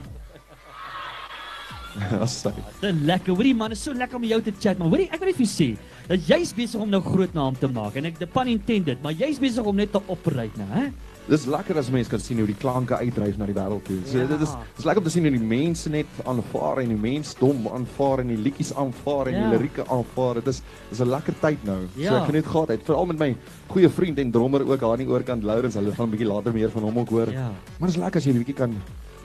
Asai. 2.21 2.55
Te 2.81 2.93
lekker. 2.93 3.35
Hoorie 3.35 3.55
man, 3.55 3.73
is 3.73 3.83
so 3.83 3.93
lekker 3.93 4.17
om 4.17 4.25
jou 4.25 4.41
te 4.41 4.53
chat, 4.61 4.79
maar 4.79 4.89
hoorie, 4.89 5.09
ek 5.11 5.19
wil 5.19 5.33
net 5.33 5.37
vir 5.37 5.47
jou 5.47 5.51
sê 5.51 5.77
dat 6.09 6.27
jy's 6.27 6.53
besig 6.55 6.81
om 6.81 6.89
nou 6.91 7.01
groot 7.03 7.35
naam 7.35 7.55
te 7.59 7.69
maak 7.69 7.97
en 7.97 8.05
ek 8.05 8.19
the 8.19 8.27
pun 8.27 8.47
intended, 8.49 9.03
maar 9.03 9.13
jy's 9.13 9.39
besig 9.39 9.65
om 9.65 9.77
net 9.77 9.93
te 9.93 10.01
operate 10.07 10.57
nou, 10.59 10.69
hè? 10.71 10.91
Dis 11.29 11.45
lekker 11.51 11.77
as 11.77 11.89
mense 11.91 12.09
kan 12.09 12.21
sien 12.23 12.39
hoe 12.39 12.47
die 12.47 12.55
klanke 12.55 12.95
uitdryf 12.95 13.37
na 13.37 13.47
die 13.47 13.55
wêreld 13.55 13.83
toe. 13.85 13.97
So 14.07 14.19
Ja. 14.19 14.27
dit 14.27 14.41
is 14.41 14.53
dis 14.77 14.85
lekker 14.85 14.99
om 15.03 15.05
te 15.05 15.11
sien 15.11 15.23
hoe 15.27 15.33
die 15.33 15.41
mense 15.43 15.89
net 15.91 16.07
aanvaar 16.25 16.79
en 16.83 16.89
die 16.89 16.97
mensdom 16.97 17.67
aanvaar 17.67 18.21
en 18.21 18.29
die 18.29 18.37
liedjies 18.37 18.73
aanvaar 18.75 19.27
en 19.27 19.35
Ja. 19.35 19.41
die 19.51 19.59
lirieke 19.59 19.83
aanvaar. 19.91 20.35
Dit 20.35 20.47
is 20.47 20.63
dis 20.91 21.01
'n 21.01 21.09
lekker 21.11 21.35
tyd 21.41 21.65
nou. 21.65 21.87
So 21.97 22.01
Ja. 22.01 22.21
ek 22.23 22.27
geniet 22.31 22.47
gehad 22.47 22.71
uit 22.71 22.83
veral 22.85 23.07
met 23.07 23.19
my 23.19 23.37
goeie 23.69 23.89
vriend 23.89 24.19
en 24.19 24.31
drummer 24.31 24.61
ook 24.71 24.81
daar 24.81 24.93
aan 24.93 24.99
die 24.99 25.09
oorkant 25.09 25.43
Lourens. 25.43 25.75
Hulle 25.75 25.93
gaan 25.93 26.07
'n 26.07 26.11
bietjie 26.11 26.29
later 26.29 26.53
meer 26.53 26.71
van 26.71 26.83
hom 26.83 26.99
ook 26.99 27.09
hoor. 27.09 27.33
Ja. 27.33 27.51
Maar 27.81 27.89
dis 27.89 27.97
lekker 27.99 28.17
as 28.21 28.25
jy 28.25 28.31
'n 28.33 28.39
bietjie 28.45 28.55
kan 28.55 28.75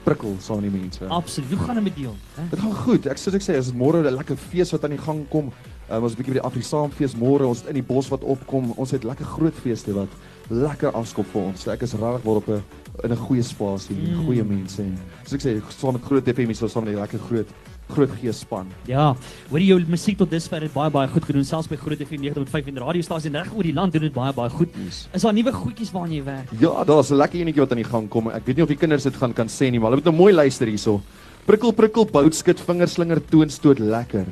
prikkel 0.04 0.34
saam 0.40 0.60
met 0.60 0.72
die 0.72 0.80
mense. 0.80 1.06
Absoluut. 1.06 1.50
Hoe 1.50 1.58
gaan 1.58 1.74
dit 1.74 1.84
met? 1.84 1.94
Hè? 2.34 2.42
Dit 2.50 2.58
gaan 2.58 2.74
goed. 2.74 3.06
Ek 3.06 3.16
soos 3.18 3.34
ek 3.34 3.42
sê, 3.42 3.56
is 3.56 3.72
môre 3.72 4.02
'n 4.02 4.14
lekker 4.16 4.36
fees 4.36 4.72
wat 4.72 4.82
aan 4.84 4.90
die 4.90 4.98
gang 4.98 5.28
kom. 5.28 5.52
Um, 5.92 6.04
ons 6.04 6.14
'n 6.14 6.16
bietjie 6.16 6.32
by 6.32 6.40
die 6.40 6.48
Afrisaanfees 6.48 7.14
môre, 7.20 7.44
ons 7.46 7.60
het 7.60 7.68
in 7.68 7.74
die 7.74 7.82
bos 7.82 8.08
wat 8.08 8.22
opkom. 8.24 8.72
Ons 8.80 8.92
het 8.92 9.04
lekker 9.04 9.26
groot 9.26 9.54
feeste 9.54 9.92
wat 9.92 10.08
lekker 10.48 10.90
afskop 10.96 11.26
vir 11.32 11.42
ons. 11.42 11.60
So 11.60 11.70
ek 11.70 11.82
is 11.82 11.92
regtig 11.92 12.22
waar 12.24 12.36
op 12.36 12.48
'n 12.48 12.62
in 13.04 13.12
'n 13.12 13.16
goeie 13.16 13.42
spasie, 13.42 13.96
Mm. 13.96 14.24
goeie 14.24 14.44
mense 14.44 14.80
en 14.82 14.98
soos 15.24 15.34
ek 15.34 15.40
sê, 15.42 15.62
saam 15.70 15.92
met 15.92 16.02
groot 16.02 16.24
FM 16.28 16.52
so 16.54 16.66
saam 16.66 16.84
met 16.84 16.94
die 16.94 17.00
lekker 17.00 17.18
groot 17.18 17.46
groot 17.90 18.10
gees 18.22 18.38
span. 18.40 18.66
Ja, 18.86 19.14
hoor 19.50 19.58
jy 19.58 19.66
jou 19.66 19.84
musiek 19.86 20.16
tot 20.16 20.30
dusver 20.30 20.62
het 20.62 20.72
baie 20.72 20.90
baie 20.90 21.08
goed 21.08 21.24
gedoen, 21.24 21.44
selfs 21.44 21.68
by 21.68 21.76
Groot 21.76 21.98
FM 21.98 22.22
90.5 22.22 22.66
en 22.68 22.78
radiostasies 22.78 23.32
reg 23.32 23.52
oor 23.54 23.62
die 23.62 23.72
land 23.74 23.92
doen 23.92 24.02
dit 24.02 24.12
baie 24.12 24.32
baie 24.32 24.48
goed. 24.50 24.68
Is 25.12 25.22
daar 25.22 25.32
nuwe 25.34 25.52
goedjies 25.52 25.92
waarna 25.92 26.14
jy 26.14 26.24
werk? 26.24 26.48
Ja, 26.58 26.84
daar's 26.84 27.10
'n 27.10 27.16
lekker 27.16 27.40
enetjie 27.40 27.60
wat 27.60 27.70
aan 27.72 27.82
die 27.82 27.84
gang 27.84 28.08
kom. 28.08 28.28
Ek 28.28 28.46
weet 28.46 28.56
nie 28.56 28.62
of 28.62 28.68
die 28.68 28.76
kinders 28.78 29.02
dit 29.02 29.14
gaan 29.16 29.34
kan 29.34 29.48
sê 29.48 29.70
nie, 29.70 29.78
maar 29.78 29.90
hulle 29.90 29.96
moet 30.02 30.04
nou 30.04 30.16
mooi 30.16 30.32
luister 30.32 30.66
hierso. 30.66 31.00
Prikkel 31.44 31.72
prikkel 31.72 32.06
boutskit 32.06 32.60
vingerslinger 32.60 33.20
toonstoot 33.30 33.78
lekker. 33.78 34.26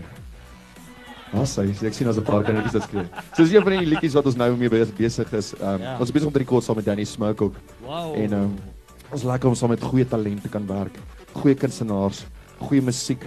Ja, 1.32 1.44
sy, 1.46 1.62
ek 1.86 1.94
sien 1.94 2.08
as 2.08 2.16
'n 2.18 2.24
paar 2.24 2.42
kindertjies 2.42 2.72
dit 2.72 2.82
skree. 2.82 3.04
So 3.36 3.42
dis 3.44 3.52
een 3.52 3.62
van 3.62 3.72
die 3.78 3.86
liedjies 3.86 4.14
wat 4.14 4.26
ons 4.26 4.36
nou 4.36 4.56
mee 4.56 4.68
be- 4.68 4.86
besig 4.98 5.32
is. 5.32 5.52
Um, 5.60 5.60
Ja. 5.60 5.76
ja. 5.78 5.98
Ons 5.98 6.08
is 6.08 6.12
besig 6.12 6.26
om 6.26 6.32
te 6.32 6.38
rekord 6.40 6.64
saam 6.64 6.76
met 6.76 6.84
Danny 6.84 7.04
Smoke 7.04 7.44
ook. 7.44 7.54
Wow. 7.86 8.14
En 8.16 8.32
um, 8.32 8.56
ons 9.12 9.22
lekker 9.22 9.48
om 9.48 9.54
saam 9.54 9.70
met 9.70 9.80
goeie 9.82 10.04
talente 10.04 10.48
kan 10.48 10.66
werk. 10.66 10.98
Goeie 11.32 11.54
kunstenaars, 11.54 12.24
goeie 12.58 12.82
musiek, 12.82 13.22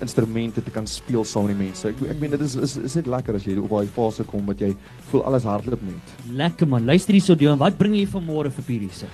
instrumente 0.00 0.62
te 0.62 0.70
kan 0.70 0.86
speel 0.86 1.24
saam 1.24 1.46
met 1.46 1.56
die 1.58 1.64
mense. 1.66 1.88
Ek 1.88 1.94
ek 2.10 2.20
meen 2.20 2.30
dit 2.30 2.40
is 2.40 2.54
is, 2.56 2.76
is 2.76 2.94
net 2.94 3.06
lekker 3.06 3.34
as 3.34 3.44
jy 3.44 3.58
op 3.58 3.68
daai 3.68 3.86
fase 3.88 4.24
kom 4.24 4.46
wat 4.46 4.58
jy 4.60 4.74
voel 5.10 5.24
alles 5.24 5.44
hardloop 5.44 5.82
net. 5.82 6.14
Lekker 6.32 6.66
man. 6.68 6.86
Luister 6.86 7.12
hierso 7.12 7.34
Dion, 7.34 7.58
wat 7.58 7.76
bring 7.76 7.94
jy 7.94 8.06
vanmôre 8.06 8.50
vir 8.50 8.64
Pierre 8.64 8.88
se? 8.92 9.06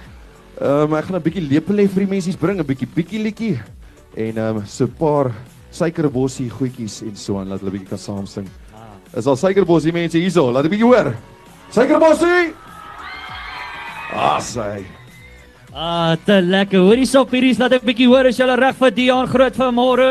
Ehm 0.60 0.92
um, 0.92 0.94
ek 0.94 1.04
gaan 1.06 1.16
'n 1.16 1.22
bietjie 1.22 1.48
lepel 1.48 1.76
hê 1.76 1.88
vir 1.88 2.04
die 2.06 2.10
mensies 2.12 2.36
bring 2.36 2.58
'n 2.60 2.64
bietjie 2.66 2.86
bietjie 2.94 3.18
liedjie 3.22 3.58
en 4.16 4.36
ehm 4.38 4.56
um, 4.58 4.64
so 4.66 4.84
'n 4.84 4.92
paar 4.98 5.32
suikerbossie 5.76 6.48
goedjies 6.50 7.02
en 7.06 7.16
so 7.16 7.38
aan 7.40 7.48
laat 7.52 7.60
hulle 7.62 7.74
bietjie 7.76 7.88
kan 7.92 7.98
saam 8.00 8.26
sing. 8.30 8.48
Ah. 8.74 8.94
Is 9.18 9.26
al 9.26 9.36
suikerbossie 9.36 9.92
mense 9.92 10.18
hierso, 10.18 10.48
laat 10.52 10.64
'n 10.64 10.70
bietjie 10.72 10.88
hoor. 10.88 11.12
Suikerbossie! 11.70 12.54
Ah, 14.14 14.38
sy. 14.40 14.86
Ah, 15.74 16.16
te 16.24 16.40
lekker. 16.40 16.80
Hoor 16.80 16.96
hierso 16.96 17.24
Pierre, 17.28 17.52
laat 17.58 17.72
ek 17.72 17.82
'n 17.82 17.86
bietjie 17.86 18.08
hoor 18.08 18.26
as 18.26 18.38
jy 18.38 18.46
reg 18.46 18.76
vir 18.80 18.90
Dion 18.90 19.26
groot 19.26 19.54
vanmôre. 19.54 20.10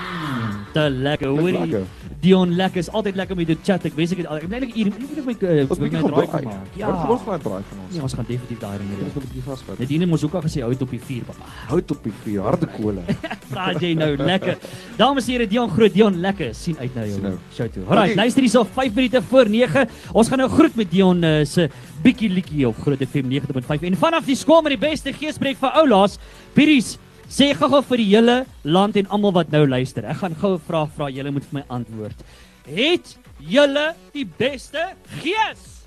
Mm, 0.00 0.54
Te 0.72 0.88
lekker. 0.90 1.28
Hoor 1.28 1.50
jy? 1.66 1.84
Dion 2.20 2.50
lekker. 2.58 2.80
Is 2.82 2.88
altyd 2.90 3.14
lekker 3.14 3.36
om 3.36 3.38
met 3.38 3.46
jou 3.52 3.58
te 3.58 3.64
chat. 3.72 3.84
Ek 3.86 3.94
wens 3.94 4.10
ek 4.12 4.18
het 4.18 4.26
al- 4.26 4.36
ek 4.42 4.48
bly 4.48 4.58
net 4.58 4.72
hier. 4.74 4.86
Ek 4.88 4.98
moet 5.24 5.40
net 5.42 5.70
Ons 5.70 5.78
my 5.78 5.88
bietjie 5.88 6.02
draai 6.02 6.26
gebraai. 6.26 6.28
kan 6.30 6.44
maak. 6.44 6.76
Ja, 6.76 6.88
ons 7.08 7.22
gaan 7.22 7.40
draai 7.44 7.62
van 7.68 7.78
ons. 7.84 7.96
Ja, 7.96 8.02
ons 8.02 8.14
gaan 8.14 8.24
definitief 8.28 8.58
daai 8.58 8.78
ding 8.78 8.88
Ons 8.90 8.98
doen. 8.98 9.10
moet 9.14 9.24
bietjie 9.28 9.42
vasvat. 9.46 9.78
Nadine 9.78 10.06
moes 10.06 10.24
ook 10.24 10.34
al 10.34 10.42
gesê 10.42 10.60
hou 10.64 10.70
dit 10.72 10.82
op 10.82 10.90
die 10.90 11.00
vuur, 11.00 11.22
papa. 11.28 11.44
Hout 11.68 11.90
op 11.90 12.02
die 12.02 12.12
vuur, 12.24 12.40
harde 12.42 12.66
kole. 12.66 13.02
Praat 13.48 13.80
jy 13.84 13.92
nou 13.94 14.10
lekker. 14.16 14.56
Dames 14.96 15.26
en 15.28 15.32
here, 15.32 15.46
Dion 15.46 15.70
groot, 15.70 15.92
Dion 15.94 16.20
lekker. 16.20 16.54
sien 16.54 16.76
uit 16.80 16.94
na 16.94 17.04
jou 17.06 17.20
nou. 17.22 17.34
show 17.54 17.68
toe. 17.68 17.82
Alraai, 17.86 17.96
Dankie. 18.08 18.16
luister 18.16 18.42
hierso 18.42 18.64
5 18.64 18.94
minute 18.94 19.22
voor 19.22 19.48
9. 19.48 19.88
Ons 20.12 20.28
gaan 20.28 20.38
nou 20.38 20.50
groet 20.50 20.74
met 20.76 20.90
Dion 20.90 21.22
uh, 21.24 21.44
se 21.44 21.68
bietjie 22.02 22.28
liedjie 22.30 22.66
op 22.68 22.76
Groot 22.82 22.98
FM 22.98 23.30
90.5 23.30 23.82
en 23.82 23.96
vanaf 23.96 24.24
die 24.26 24.36
skool 24.36 24.62
met 24.62 24.74
die 24.74 24.88
beste 24.88 25.12
geespreek 25.12 25.56
vir 25.58 25.70
oulaas. 25.70 26.18
Piries, 26.54 26.96
sê 27.28 27.52
gou-gou 27.54 27.82
vir 27.90 28.02
die 28.02 28.10
hele 28.16 28.36
land 28.64 28.96
en 28.96 29.08
almal 29.12 29.32
wat 29.32 29.52
nou 29.52 29.66
luister. 29.68 30.04
Ek 30.04 30.22
gaan 30.22 30.34
gou 30.34 30.54
'n 30.54 30.66
vraag 30.66 30.88
vra, 30.96 31.10
julle 31.10 31.30
moet 31.30 31.44
vir 31.44 31.60
my 31.60 31.64
antwoord. 31.68 32.18
Het 32.66 33.16
julle 33.38 33.94
die 34.12 34.24
beste 34.24 34.96
gees? 35.22 35.78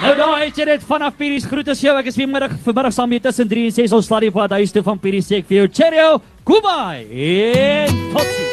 Nou 0.00 0.14
daar 0.16 0.38
het 0.40 0.56
jy 0.56 0.64
dit 0.64 0.84
vanaf 0.88 1.16
Piries 1.18 1.44
groet 1.44 1.68
as 1.68 1.80
jou. 1.80 1.92
Ek 1.98 2.06
is 2.06 2.16
weer 2.16 2.28
middag 2.28 2.54
vanmiddag 2.64 2.92
saam 2.96 3.10
met 3.12 3.22
tussen 3.22 3.48
3 3.48 3.66
en 3.68 3.72
6 3.72 3.92
ons 3.92 4.06
slaat 4.06 4.24
die 4.24 4.30
pad 4.30 4.50
huis 4.56 4.72
toe 4.72 4.82
van 4.82 4.98
Piries 4.98 5.28
sê 5.28 5.42
ek 5.42 5.50
vir 5.50 5.56
jou. 5.58 5.68
Cheerio. 5.68 6.22
Goodbye. 6.44 7.04
En 7.12 8.00
totsiens. 8.14 8.49